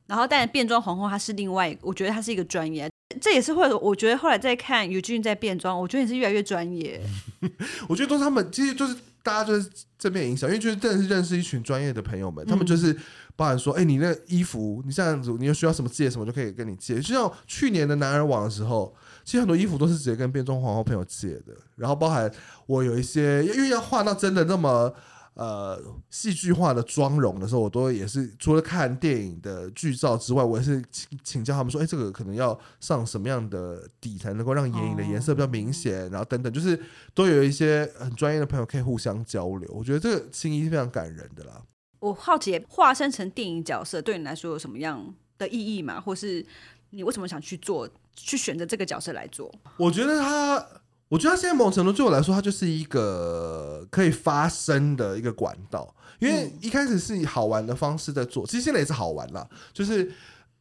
[0.08, 7.02] 然后但变装皇后它是另外，我觉得它是一个专业，这也是会，我觉得后来再看尤俊在变装，我觉得你是越来越专业。
[7.88, 12.98] 我觉得都是他们，其实就是大家就是正面影响，因为就是真的是认识一群专业的朋友们，他们就是。
[13.36, 16.96] 包含说，哎，你那衣服，你这样子，你又需要什么借什么，就可以跟你借。
[16.96, 21.56] 就像去年的男人网的时候，其实很多衣服都是直接跟变装皇后朋友借的。
[21.76, 22.32] 然后包含
[22.66, 24.94] 我有一些，因为要画到真的那么
[25.34, 36.80] 呃戏剧化的妆容的时候，我都也是除了看电影的剧照之外，我也是请请教他们说，哎，这个可能要上什么样的底才能够让眼影的颜色比较明显，然后等等，就是
[37.14, 39.72] 都有一些很专业的朋友可以互相交流。
[39.74, 41.62] 我觉得这个心意是非常感人的啦。
[42.02, 46.02] 我好奇，化身成电影角色对你来说有什么样的意义吗？
[46.02, 46.44] 或是
[46.90, 49.54] 你为什么想去做、去选择这个角色来做？
[49.78, 50.66] 我觉得他，
[51.10, 55.96] 我觉得他现在某种程度对我来说，他就是一个可以发声的一个管道。
[56.18, 60.12] 因为一开始是以好玩的方式在做，其实现在也是好玩啦，就是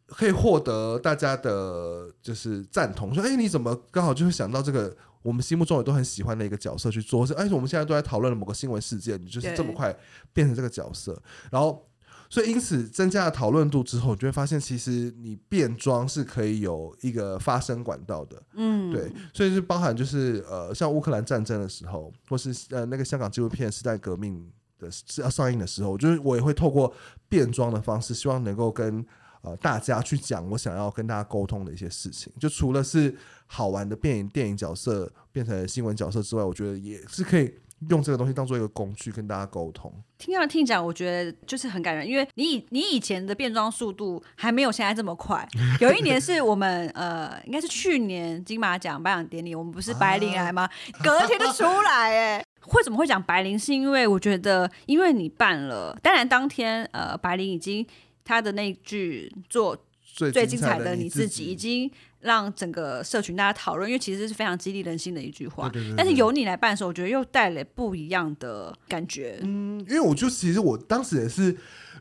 [0.07, 3.14] 可以获得大家的，就是赞同。
[3.14, 4.94] 说，哎，你怎么刚好就会想到这个？
[5.22, 9.94] 我们心目中也都很喜欢的一个角色去做，是哎，我们现在都在讨论某个新闻事件，你就是这么快
[10.33, 11.87] 变成这个角色，然后
[12.28, 26.92] 所以因此增加了讨论度之后，你就会发现其实你变装是可以有一个发声管道的，嗯，对，所以是包含就是呃，像乌克兰战争的时候，或是呃那个香港纪录片时代革命的要上映的时候，就是我也会透过
[27.28, 29.04] 变装的方式，希望能够跟。
[29.42, 37.55] 呃，大家去讲我想要跟大家沟通的一些事情，就除了是好玩的电影电影角色变成新闻角色之外，我觉得也是可以
[37.88, 39.90] 用这个东西当做一个工具跟大家沟通。
[40.18, 45.48] 听到听讲，我觉得就是很感人，因为你以你以前的变装速度还没有现在这么快。
[45.81, 50.68] 有一年是我们呃，应该是去年金马奖颁奖典礼，我们不是白领来吗？
[51.03, 52.44] 隔天就出来哎。
[52.74, 53.59] 为什么会讲白灵？
[53.59, 57.85] 是因为我觉得，因为你办了，当然当天呃，白灵已经
[58.24, 65.70] 他的那句做最精彩的你自己，已经让整个社群大家讨论，因为其实是非常激励人心的一句话。
[65.96, 69.38] 但是由你来办的时候，我觉得又带来不一样的感觉。
[69.42, 71.44] 嗯，因为我就其实我当时也是，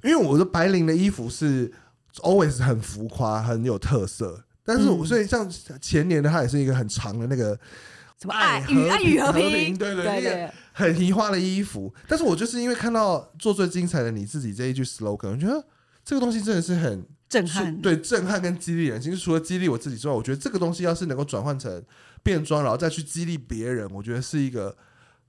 [0.03, 1.71] 因为我的白领的衣服是
[2.17, 7.57] always 很浮夸、很有特色，但是我所以像前年的它也是一个很长的那个。
[8.21, 9.73] 什么爱与爱与和平？
[9.79, 11.93] 对对对，很奇花的衣服。
[12.05, 15.65] 但是我就是因为看到做最精彩的你自己这一句 slogan，我觉得
[16.09, 19.15] 这个东西真的是很震撼，对震撼跟激励人心。
[19.15, 21.83] 除了激励我自己之外，我觉得这个东西要是能够转换成
[22.23, 24.75] 变装，然后再去激励别人，我觉得是一个。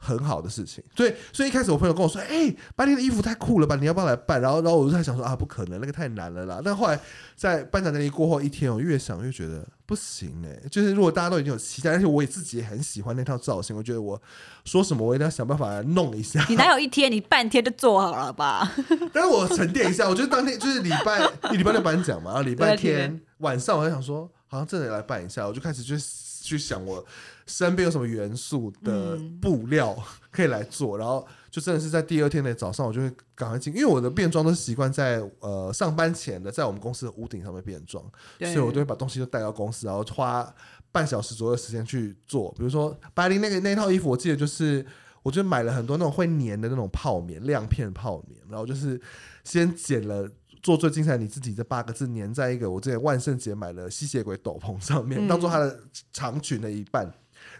[0.02, 6.98] 很好的事情，所以所以一开始我朋友跟我说：“哎，白天的衣服太酷了吧，你要不要来办？”然后然后我就在想说：“啊，不可能，那个太难了啦。”但后来
[7.36, 14.20] 在颁奖典礼过后一天，我越想越觉得不行哎，就是如果大家都已经有期待，而且我也自己也很喜欢那套造型，我觉得我
[14.64, 16.42] 说什么我一定要想办法来弄一下。
[16.48, 17.12] 你哪有一天？
[17.12, 18.72] 你半天就做好了吧？
[19.12, 25.94] 但是我沉淀一下，我觉得当天就是礼拜礼拜六颁奖嘛，然后礼拜天晚上我就想说，好像真的来办一下，我就开始就
[26.42, 27.04] 去想我。
[27.50, 29.96] 身边有什么元素的布料
[30.30, 38.04] 可以来做，然后就真的是在第二天的早上，我就会赶快进，因为我的变装都是习惯在呃上班前的，在我们公司的屋顶上面变装，
[38.38, 40.54] 所以我都会把东西都带到公司，然后花
[40.92, 42.52] 半小时左右的时间去做。
[42.56, 44.86] 比如说白灵那个那套衣服，我记得就是
[45.24, 49.00] 我就买了很多那种会粘的那种泡棉亮片泡棉，然后就是
[49.42, 50.30] 先剪了
[50.62, 55.80] 做最精彩你自己这八个字粘在一个我之前万圣节买的吸血鬼斗篷上面，当做它的
[56.12, 57.12] 长裙的一半。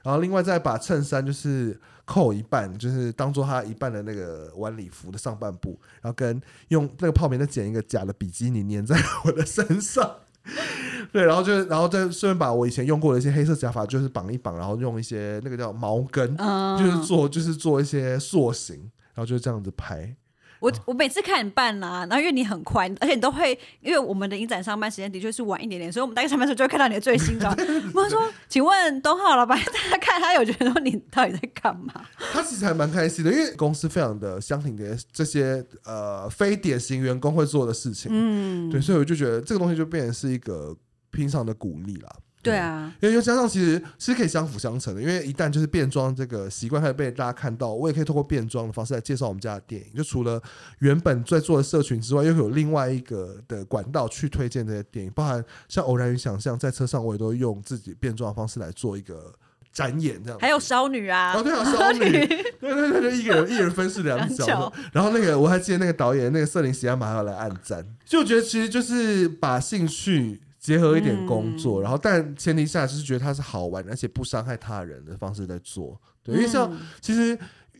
[0.02, 10.16] 然后另外再把衬衫就是扣一半，就是当做他一半的那个晚礼服的上半部，然后跟用那个泡棉再剪一个假的比基尼粘在我的身上，
[11.12, 16.36] 对，然后就然后再顺便把我以前用过的一些黑色假发就是绑一绑，然后用一些那个叫毛根，
[16.78, 18.76] 就是做就是做一些塑形，
[19.14, 20.16] 然后就这样子拍。
[20.60, 27.52] 我我每次看你办啦，然后因为你很快，而且你都会，因为我们的影展上班时间的确是晚一点点，所以我们大概上班时候就会看到你的最新照。
[27.94, 32.04] 我说，请问东浩老板，大家看他有觉得说你到底在干嘛？
[32.32, 40.76] 他其实还蛮开心的，因为公司非常的相挺的这些呃非典型员工会做的事情，嗯，对，所以我就觉得这个东西就变成是一个
[41.10, 42.16] 平常的鼓励了。
[42.42, 49.88] 对啊，因为又加上其实是可以相辅相成的，因为一旦就是变装这个习惯开始被大家看到，我也可以通过变装的方式来介绍我们家的电影。
[49.94, 50.40] 就除了
[50.78, 59.34] 原本在做的社群之外，又有另外一个的管道去推荐这些电影，包含像《偶然与想象》在车上，我也都用自己变装的方式来做一个
[59.70, 60.38] 展演，这样。
[60.40, 62.26] 还有少女啊，哦对啊，少女，对
[62.58, 64.72] 对对，就一个人一人分饰两角。
[64.94, 70.40] 然后那个我还记得那个导演那个瑟琳·喜亚马还要来暗赞，就我觉得其实就是把兴趣。
[70.60, 75.98] 结合一点工作，然后但前提下就是觉得它是好玩，而且不伤害他人的方式在做。
[76.22, 76.70] 对，因为像
[77.00, 77.30] 其实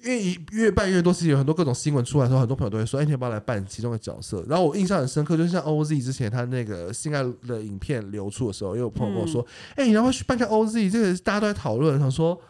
[0.03, 12.40] 因为越办越多，其实有很多各种新闻出来的时候，很多朋友都会说：“哎，你要不要来扮其中的角色？”然后我印象很深刻，就是像 OZ 之前他那个性爱的影片流出的时候，也有朋友跟我说：“哎，你要不要去扮下 OZ？” 这个大家都在讨论，想说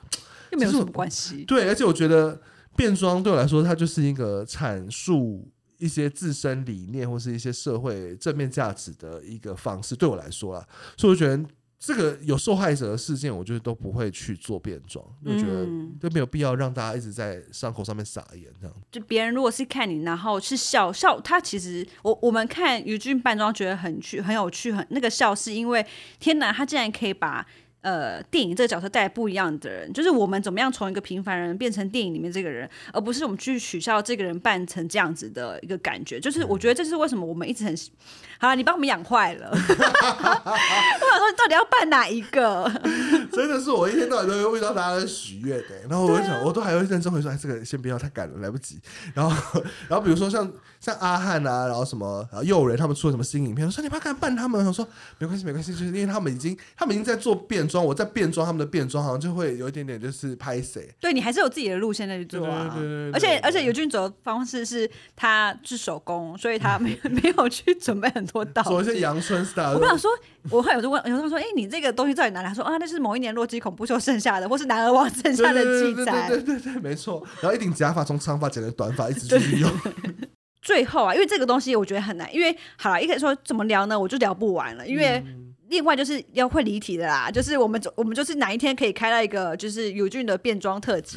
[0.52, 1.44] 又没有什么关系。
[1.44, 2.40] 对，而且我觉得
[2.76, 5.50] 变装对我来说，它就是一个阐述。
[5.80, 11.44] 一些自身理念或是一些社会正面价值的一个方式，对我来说啊，所以我觉得
[11.78, 15.66] 这个有受害者的事件，我觉得都不会去做变装，就觉得
[15.98, 18.76] 都没有必要让大家一直在伤口上面撒盐这样。
[18.92, 25.84] 就别人如果是看你，然后是笑笑，他其实我我们看于俊扮装觉得很趣、很有趣，很那个笑是因为
[26.18, 27.46] 天哪，他竟然可以把。
[27.82, 36.20] 呃，电影这个角色带来不一样的人，就是我们怎么样从一个平凡人变成电影里面这个人，而不是我们去取笑这个人扮成这样子的一个感觉。
[36.20, 37.74] 就是我觉得这是为什么我们一直很
[38.38, 39.48] 好了，你把我们养坏了。
[39.56, 42.70] 我想说，你到底要扮哪一个？
[43.32, 48.78] 真的是我一天到晚都会遇到大家的许愿的，然后我就想，我都还会认真会说，哎，这个先不要太赶了，来不及。
[49.14, 50.50] 然后，然后比如说像
[50.80, 54.86] 像阿汉啊，然后什么然后诱人他们出了什么新影片，说你不要看扮他们，我说
[55.18, 57.69] 没关系没关系，就是因为他们已经他们已经在做变。
[57.70, 60.92] 装我在变装，他们的变装好像就会有一点点就是拍谁？
[61.00, 62.70] 对你还是有自己的路线在去做啊。
[62.74, 63.12] 对对对。
[63.12, 68.68] 而且而且尤俊哲方式是他是手工，所以他 没没有去准备很多道具。
[68.70, 69.78] 做一些阳春 style。
[69.78, 70.10] 我想说，
[70.50, 72.52] 我会有就问，有人说，哎，你这个东西到底哪来？
[72.52, 76.26] 说啊，那是某一年洛基恐怖秀剩下的，或是男儿王剩下的记载。
[76.28, 77.24] 对对对对，没错。
[77.40, 79.70] 然后一顶假发从长发剪成短发，一直去用。
[80.62, 85.22] 最后啊，因为这个东西我觉得很难，因为好了，一开始说怎么聊呢，我就聊不完了，因为。
[85.70, 91.16] 另外就是要会离题的啦，就是我们我们就是哪一天可以开到一个就是友俊的变装特辑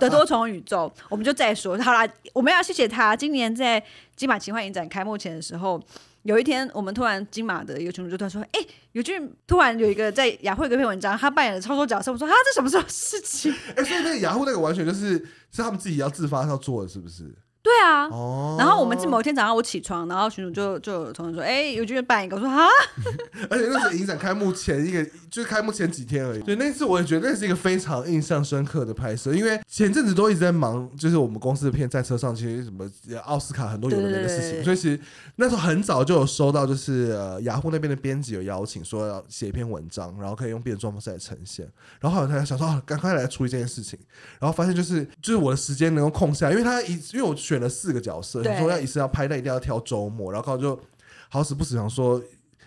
[0.00, 1.76] 的多重宇宙， 我们就再说。
[1.78, 3.82] 好啦，我们要谢谢他，今年在
[4.16, 5.78] 金马奇幻影展开幕前的时候。
[6.24, 8.60] 有一天，我们突然金马的一个群主就突然说：“哎，
[8.92, 15.12] 有俊突然有一个在雅虎一篇文章，他扮演了操作角色。”我说：“啊，这什么时候事情？”哎，所以那个雅虎那个完全就是
[15.50, 17.34] 是他们自己要自发要做的，是不是？
[17.68, 18.08] 对啊，
[18.58, 22.66] 然后我们是某一天早上我起床，然后群主就就有同学说，哎，有军扮一个，我说啊，
[23.50, 26.40] 而且那是影展开幕前一个，就是开幕前几天而已。
[26.40, 32.90] 对，那次我也觉得那是一个非常印象深刻的拍摄，因为前阵子都一直在忙，就是我们公司的片在车上，其实什么
[33.24, 34.98] 奥斯卡很多有的没的事情，所以其实
[35.36, 41.68] 那时候很早就有收到，就是呃雅虎那边的编辑有邀请说要写一篇文章，然后可以用变装方式来呈现。
[42.00, 43.98] 然后后来他想说，哦，赶快来处理这件事情，
[44.40, 47.57] 然后发现就是就是我的时间能够空下，因为他一因为我选。
[47.58, 50.80] 了四个角色，说要一次要拍，那一定要挑周末，然后刚好就
[51.28, 52.22] 好死不死想说，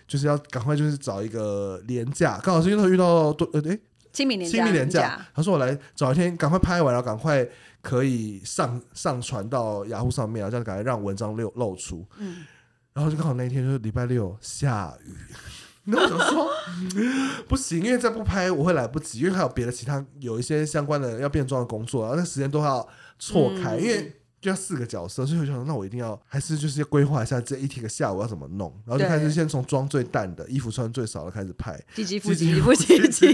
[0.06, 3.78] 就是要赶快就是找一个年假，刚好是因为遇到多呃哎
[4.12, 7.48] 清明年清明年假，他说我来找一天赶快拍完，然后赶快
[7.80, 12.06] 可以上上传到雅虎上面然后，这样赶快让文章露露出。
[12.18, 12.44] 嗯，
[12.92, 15.16] 然后就刚好那一天就是礼拜六下雨，
[15.84, 16.46] 那我想说
[17.48, 22.86] 不行，因为再不拍我会来不及，因为还有别的其他有一些相关的要变装的工作，然后那时间都要
[23.18, 24.14] 错开，因为。
[24.42, 33.28] 就要四个角色，所以我想，那我一定要还是就是要规划一下这一天个下午要怎么弄，然后就开始先从妆最淡的衣服穿最少的开始拍，积极积极不积极，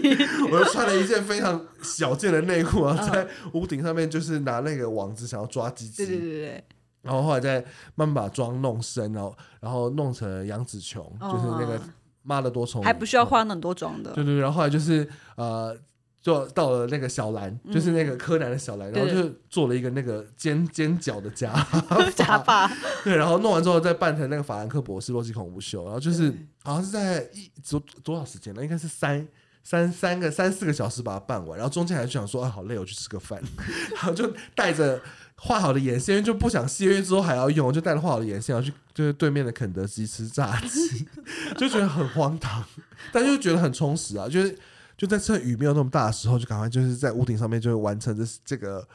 [0.53, 6.65] 我就穿了一件非常小件的内裤，然后在屋顶上面就是拿那个网子想要抓鸡鸡，对对对对，
[7.01, 11.81] 然后后来再慢慢把妆弄深，然后然后弄成杨紫琼，就是那个
[12.23, 15.75] 妈的多重，还不需要化那么多妆的，对对对，然后后来就是呃。
[16.21, 21.55] 就到了那个小兰，就是那个柯南的小兰，然后就做了一个那个尖尖角的假
[22.15, 22.69] 假发，
[23.05, 26.33] 对，然后弄完之后再扮成那个法兰克博士洛基恐怖秀，然后就是
[26.65, 28.63] 好像是在一多多少时间呢？
[28.63, 29.27] 应该是三
[29.63, 33.41] 三三个三四个小时把它办完，然后中间还是想说啊好累，我去吃个饭，
[33.95, 35.01] 然后就带着
[35.37, 41.07] 画好的眼线，因为就不想卸，因为之后还要用，就带着画好的眼线然后去就是对面的肯德基吃炸鸡，
[41.57, 42.65] 就觉得很荒唐，
[43.13, 44.59] 但就觉得很充实啊，就是。
[44.99, 48.87] 就在趁雨没有那么大的时候，就赶快就是在屋顶上面就会完成这这个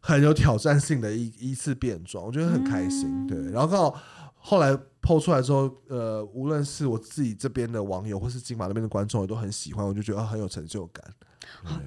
[0.00, 3.26] 很有挑战性的一一次变装，我觉得很开心。
[3.26, 4.00] 对，然后刚好
[4.34, 11.04] 后来剖出来之后，呃，无论是我自己这边的网友，或是金马那边的观众，也都很喜欢，我就觉得很有成就感。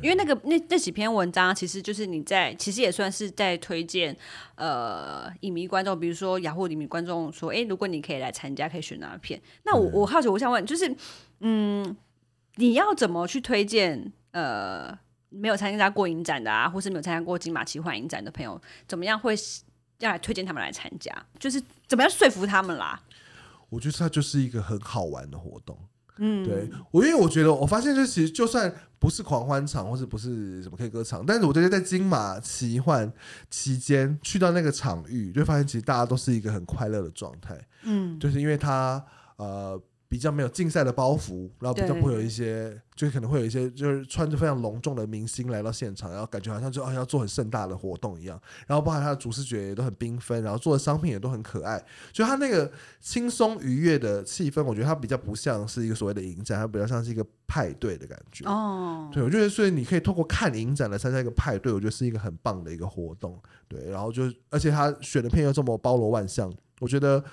[0.04, 4.16] 因为那个那那几篇文章，其实就是你在其实也算是在推荐
[4.54, 9.42] 呃影迷观众，比如说雅虎影迷观众说，哎，如果你可以来参加，可以选哪片？
[9.64, 10.96] 那我我好奇，我想问，就是
[11.40, 11.98] 嗯。
[12.56, 14.12] 你要怎么去推荐？
[14.32, 14.98] 呃，
[15.30, 19.36] 没有参加过影展的啊，或是没有参加过金马奇幻影展的朋友，怎么样会
[20.00, 21.16] 要来推荐他们来参加？
[21.40, 23.00] 就是怎么样说服他们啦？
[23.70, 25.78] 我觉得它就是一个很好玩的活动。
[26.18, 33.14] 嗯，对我，因为我觉得我发现，就其实就算不是狂欢场，或者不是什么 K 歌场，但是我觉得在金马奇幻
[33.52, 37.56] 期间去到那个场域，就发现其实大家都是一个很快乐的状态。
[37.84, 39.80] 嗯，就是因为他呃。
[40.14, 48.40] 比较没有竞赛的包袱，然后比较不会有一些，就可能会有一些，就是穿着非常隆重的明星来到现场，然后感觉好像就啊要做很盛大的活动一样。
[48.68, 51.84] 然后包含他的主视觉也都很缤纷，然后做的商品也都很可爱。
[52.12, 58.46] 就他那个轻松愉悦的气氛，我觉得它比较不像是一个所谓的影展，它比较像是一个派对的感觉。
[58.46, 63.36] 哦，对，我觉得所以你可以透过看影展来参加一个派对，我觉得是一个很棒的一个活动。
[63.68, 67.24] 对，然后就而且他选的片又这么包罗万象，我觉得。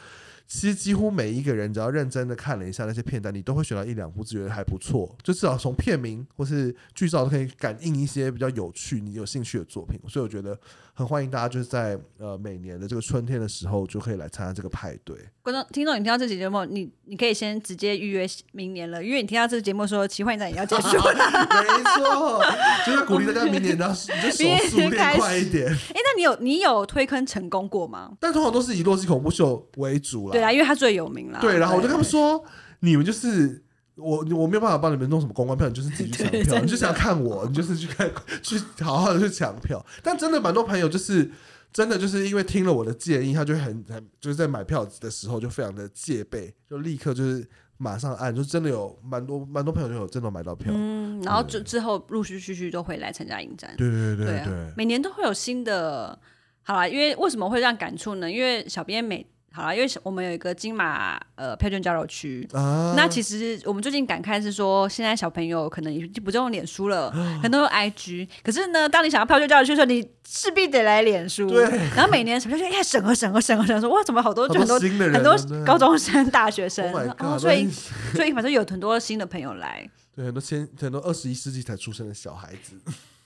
[0.51, 5.17] 其实几乎每一个人，只要认真的看了一下那些片段，你都会选到一两部，觉得还不错。
[5.23, 10.01] 就至少从片名或是剧照都可以感应一些比较有趣、你有兴趣的作品。
[10.09, 10.59] 所以我觉得。
[10.93, 15.17] 很欢迎大家，就是在呃每年的这个春天的时候，就可以来参加这个派对。
[15.41, 21.15] 观众、听众，你听到这期节目，你你可以先直接预约明年了，因为你听到这个节目说奇幻展也要结束了。
[21.63, 22.45] 没错，
[22.85, 23.95] 就是鼓励大家明年要就
[24.31, 25.69] 手速练快一点。
[25.73, 28.13] 哎，那你有你有推坑成功过吗？
[28.21, 30.33] 但通常都是以洛基恐怖秀为主了。
[30.41, 31.39] 对啊，因为他最有名了。
[31.41, 32.45] 对，然后我就跟他们说，
[32.81, 33.65] 你们就是。
[33.97, 36.59] 我我没有办法帮你们弄什么公关票，你就是自己去抢 票。
[36.61, 38.11] 你就想看我，你就是去看，
[38.43, 39.85] 去好好的去抢票。
[40.03, 41.31] 但真的蛮多朋友就是
[41.71, 50.73] 真的就是因为听了我的建议，他就很很就是在买票的时候就非常的戒备，就立刻就是马上按，就真的有蛮多蛮多朋友就有真的买到票。
[50.75, 53.75] 嗯，然后之之后陆续续续都会来参加影展。
[53.77, 56.19] 对对对对，每年都会有新的。
[56.63, 58.31] 好了，因为为什么会这样感触呢？
[58.31, 62.49] 因为小编每好了，因为我们有一个金马呃票券交流区。
[62.53, 67.11] 啊，那其实我们最近感慨是说，现在小朋友可能已经不用脸书了，
[67.43, 68.29] 很多用 IG。
[68.45, 71.49] 可是呢，当你想要票券交流区的时候，你势必得来脸书。
[71.49, 71.65] 对
[71.97, 77.17] 然后每年什么就哎审核审核审核审核，说哇怎么好多就很多新的人，很多高中生、大学生，Oh 然！
[77.19, 77.69] 后所以
[78.15, 79.89] 所以反正有很多新的朋友来。
[80.15, 82.75] 对很多千很多二十一世纪才出生的小孩子，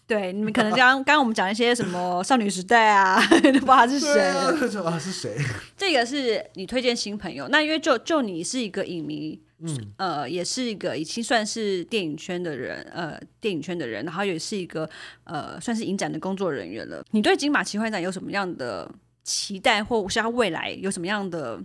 [0.07, 4.13] 对，你们可能刚刚刚我们讲一些什么少女时代啊， 都不知道他是谁。
[4.13, 5.35] 对啊，啊是谁？
[5.77, 14.89] 这个是你推荐新朋友，那因为就就你是一个影迷，嗯，呃，也是一个已经算是电影圈的人，呃，电影圈的人，然后也是一个
[15.25, 17.03] 呃，算是影展的工作人员了。
[17.13, 18.91] 你对金马奇幻展有什么样的
[19.23, 21.59] 期待，或是它未来有什么样的？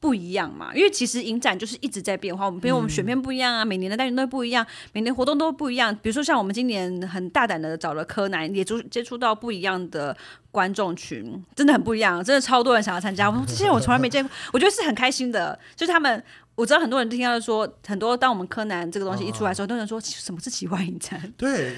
[0.00, 5.94] 不一样嘛，因为其实影展就是一直在变化，我们比如我们选片不一样啊，每年的单元都不一样，每年活动都不一样。
[6.02, 10.14] 比如说像我们今年很大胆的找了柯南，也接接触到不一样的
[10.50, 13.30] 观众群，真的很不一样，真的超多人想要参加。
[13.30, 16.22] 我说这些我从来没见过， 我觉得是很开心的，就是他们。
[16.56, 21.20] 我知道很多人听到说，很多当我们柯南这个东西一出来的时候，都有人说什么是奇幻影展？
[21.36, 21.74] 对，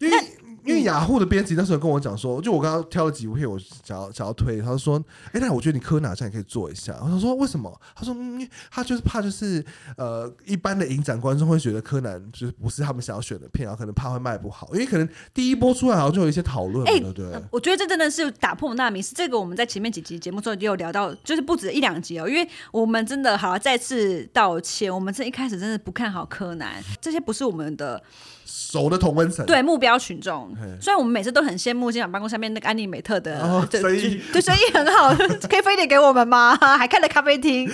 [0.00, 0.18] 因为
[0.64, 5.02] 因为雅虎的编辑那时候跟我讲说，就我刚刚挑了几部片，我想要想要推，他就说，
[5.32, 6.98] 哎，那我觉得你柯南好像也可以做一下。
[7.02, 7.80] 我想说为什么？
[7.94, 9.64] 他说，嗯，他就是怕就是
[9.96, 17.42] 呃，一般的影展观众会觉得柯南就是不是他们想要选的片，然后可能怕会卖不好，因为可能第一波出来好像就有一些讨论，哎对不对？
[17.50, 19.14] 我觉得这真的是打破我们大迷思。
[19.14, 22.28] 这个我们在前面几集节目中也有聊到，就是不止一两集哦。
[22.28, 28.02] 因为我们真的好再次道歉，我们这一开始真的不看好柯南，这些不是我们的
[28.50, 30.66] 熟的同温层，对目标群众嘿。
[30.80, 35.14] 虽然我们每次都很羡慕今晚办公下面那个安妮美特的，哦对生意对生意很好，
[35.48, 36.56] 可以分一点给我们吗？
[36.56, 37.70] 还开了咖啡厅。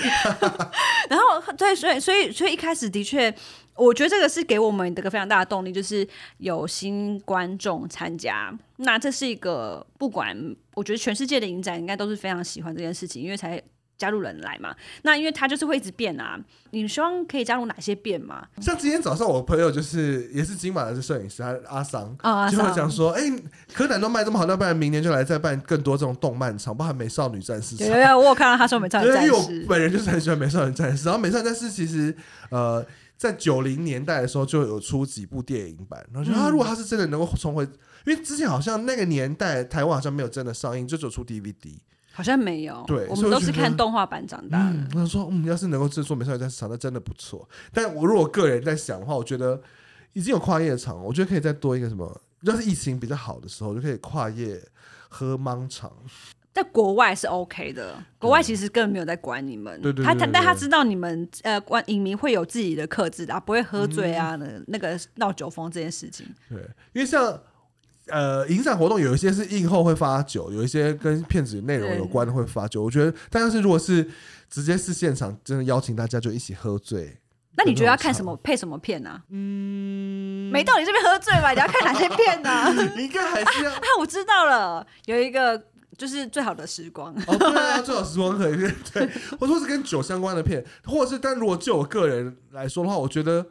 [1.09, 3.35] 然后对，所以所以所以一开始的确。
[3.79, 6.09] 我觉得这个是给我们的一个非常大的动力，就是
[6.39, 8.51] 有新观众参加。
[8.77, 10.35] 那这是一个不管，
[10.72, 13.62] 我觉得全世界的影展应该都是非常喜欢这件事情，因为才
[13.99, 14.75] 加入人来嘛。
[15.03, 16.39] 那因为他就是会一直变啊。
[16.71, 18.47] 你希望可以加入哪些变吗？
[18.61, 22.15] 像今天早上我朋友就是也是金马的摄影师，他阿桑。
[22.51, 23.23] 就会桑讲说，哎、
[23.73, 27.95] 柯南都卖这么好，那不然明年就来再办更多这种动漫场，包含美少女战士场有。
[27.95, 32.15] 有有，我有看到他说美少女战士因为我士，本人就是很喜欢美少女战士，然后美少女战士其实
[32.51, 32.85] 呃，
[33.17, 37.65] 在九零年代的时候就有出几部电影版，然后就嗯他、如果他是真的能够重回，
[38.05, 41.79] 因为之前好像那个年代台湾好像没有真的上映，就只有出 DVD。
[42.17, 42.83] 好像没有。
[42.87, 44.71] 对我们都是看动画版长大的。
[44.71, 47.47] 嗯，我想说，嗯，要是能够制作美少女战士场，那真的不错。
[47.75, 49.61] 但我如果个人在想的话，我觉得
[50.14, 54.59] 已经有跨夜场，我觉得可以再多一个什么，要是疫情比较好的时候，就可以跨夜
[55.11, 55.93] 喝芒场。
[56.55, 59.79] 在国外是 OK 的，国外其实根本没有在管你们。
[59.83, 66.27] 对对对他他但他知道你们呃，观影迷会有自己的克制的、啊，不会喝醉啊，那、那个闹酒疯这件事情。
[66.49, 66.59] 对，
[66.95, 67.39] 因为像
[68.09, 72.83] 呃影展活动有一些是映后会发酒，有一些跟片子内容有关的会发酒。
[72.83, 74.09] 我觉得，但是如果是
[74.49, 77.19] 直接是现场，真的邀请大家就一起喝醉，
[77.57, 81.51] 那你觉得要看什么配什么片呢、嗯，没到你这边喝醉吧？
[81.53, 83.71] 你要看哪些片呢、 应该还是要。
[83.75, 85.61] 啊，我知道了，有一个
[85.99, 87.15] 就是最好的时光。
[87.27, 88.57] 哦，对啊，最好时光可以
[88.93, 89.09] 对，
[89.41, 93.45] 或者说是跟酒相关的片，或者是，但如果就我个人来说的话，我觉得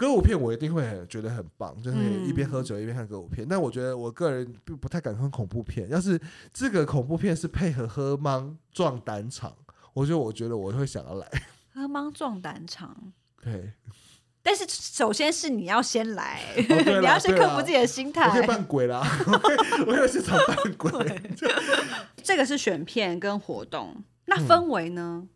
[0.00, 3.46] 歌舞片我一定会很觉得很棒，就是嗯一边喝酒一边看歌舞片。
[3.46, 6.18] 但我觉得我个人并不太敢看恐怖片，要是
[6.54, 9.54] 这个恐怖片是配合喝芒撞胆场，
[9.92, 11.28] 我觉得我觉得我会想要来。
[11.74, 12.96] 喝芒撞胆场。
[13.44, 13.74] 对，
[14.42, 18.46] 但是首先是你要先来，哦 你要先克服自己的心我可以态。
[18.46, 21.22] 扮鬼啦， 我可以我可以在现场扮鬼。
[22.22, 25.28] 这个是选片跟活动，嗯那氛围呢？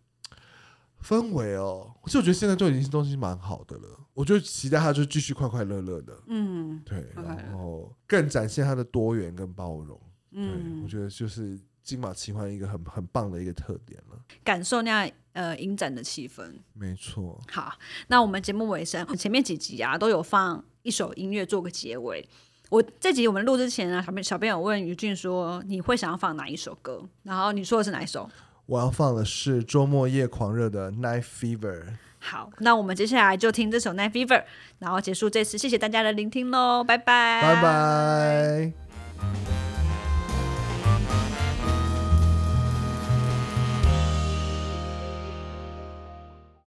[1.02, 6.16] 氛围哦，其实我觉得现在就已经东西蛮好的了，我就期待他就继续快快乐乐的。
[6.28, 10.00] 嗯对，然后更展现他的多元跟包容。
[10.30, 14.18] 嗯，我嗯，觉得就是金马奇幻一个很很棒的一个特点了。
[14.42, 16.52] 感受那样呃影展的气氛。
[16.72, 22.26] 没错，好，那我们节目尾声，前面几集啊都有放一首音乐做个结尾。
[22.70, 28.28] 我这集我们录之前啊，小编小编有问于俊说你会想要放哪一首歌，然后你说的是哪一首？
[28.66, 31.82] 我要放的是周末夜狂热的《Night Fever》。
[32.26, 34.38] 好，那我们接下来就听这首《Night Fever》，
[34.78, 39.63] 然后结束这次，谢谢大家的聆听喽，拜拜，拜拜。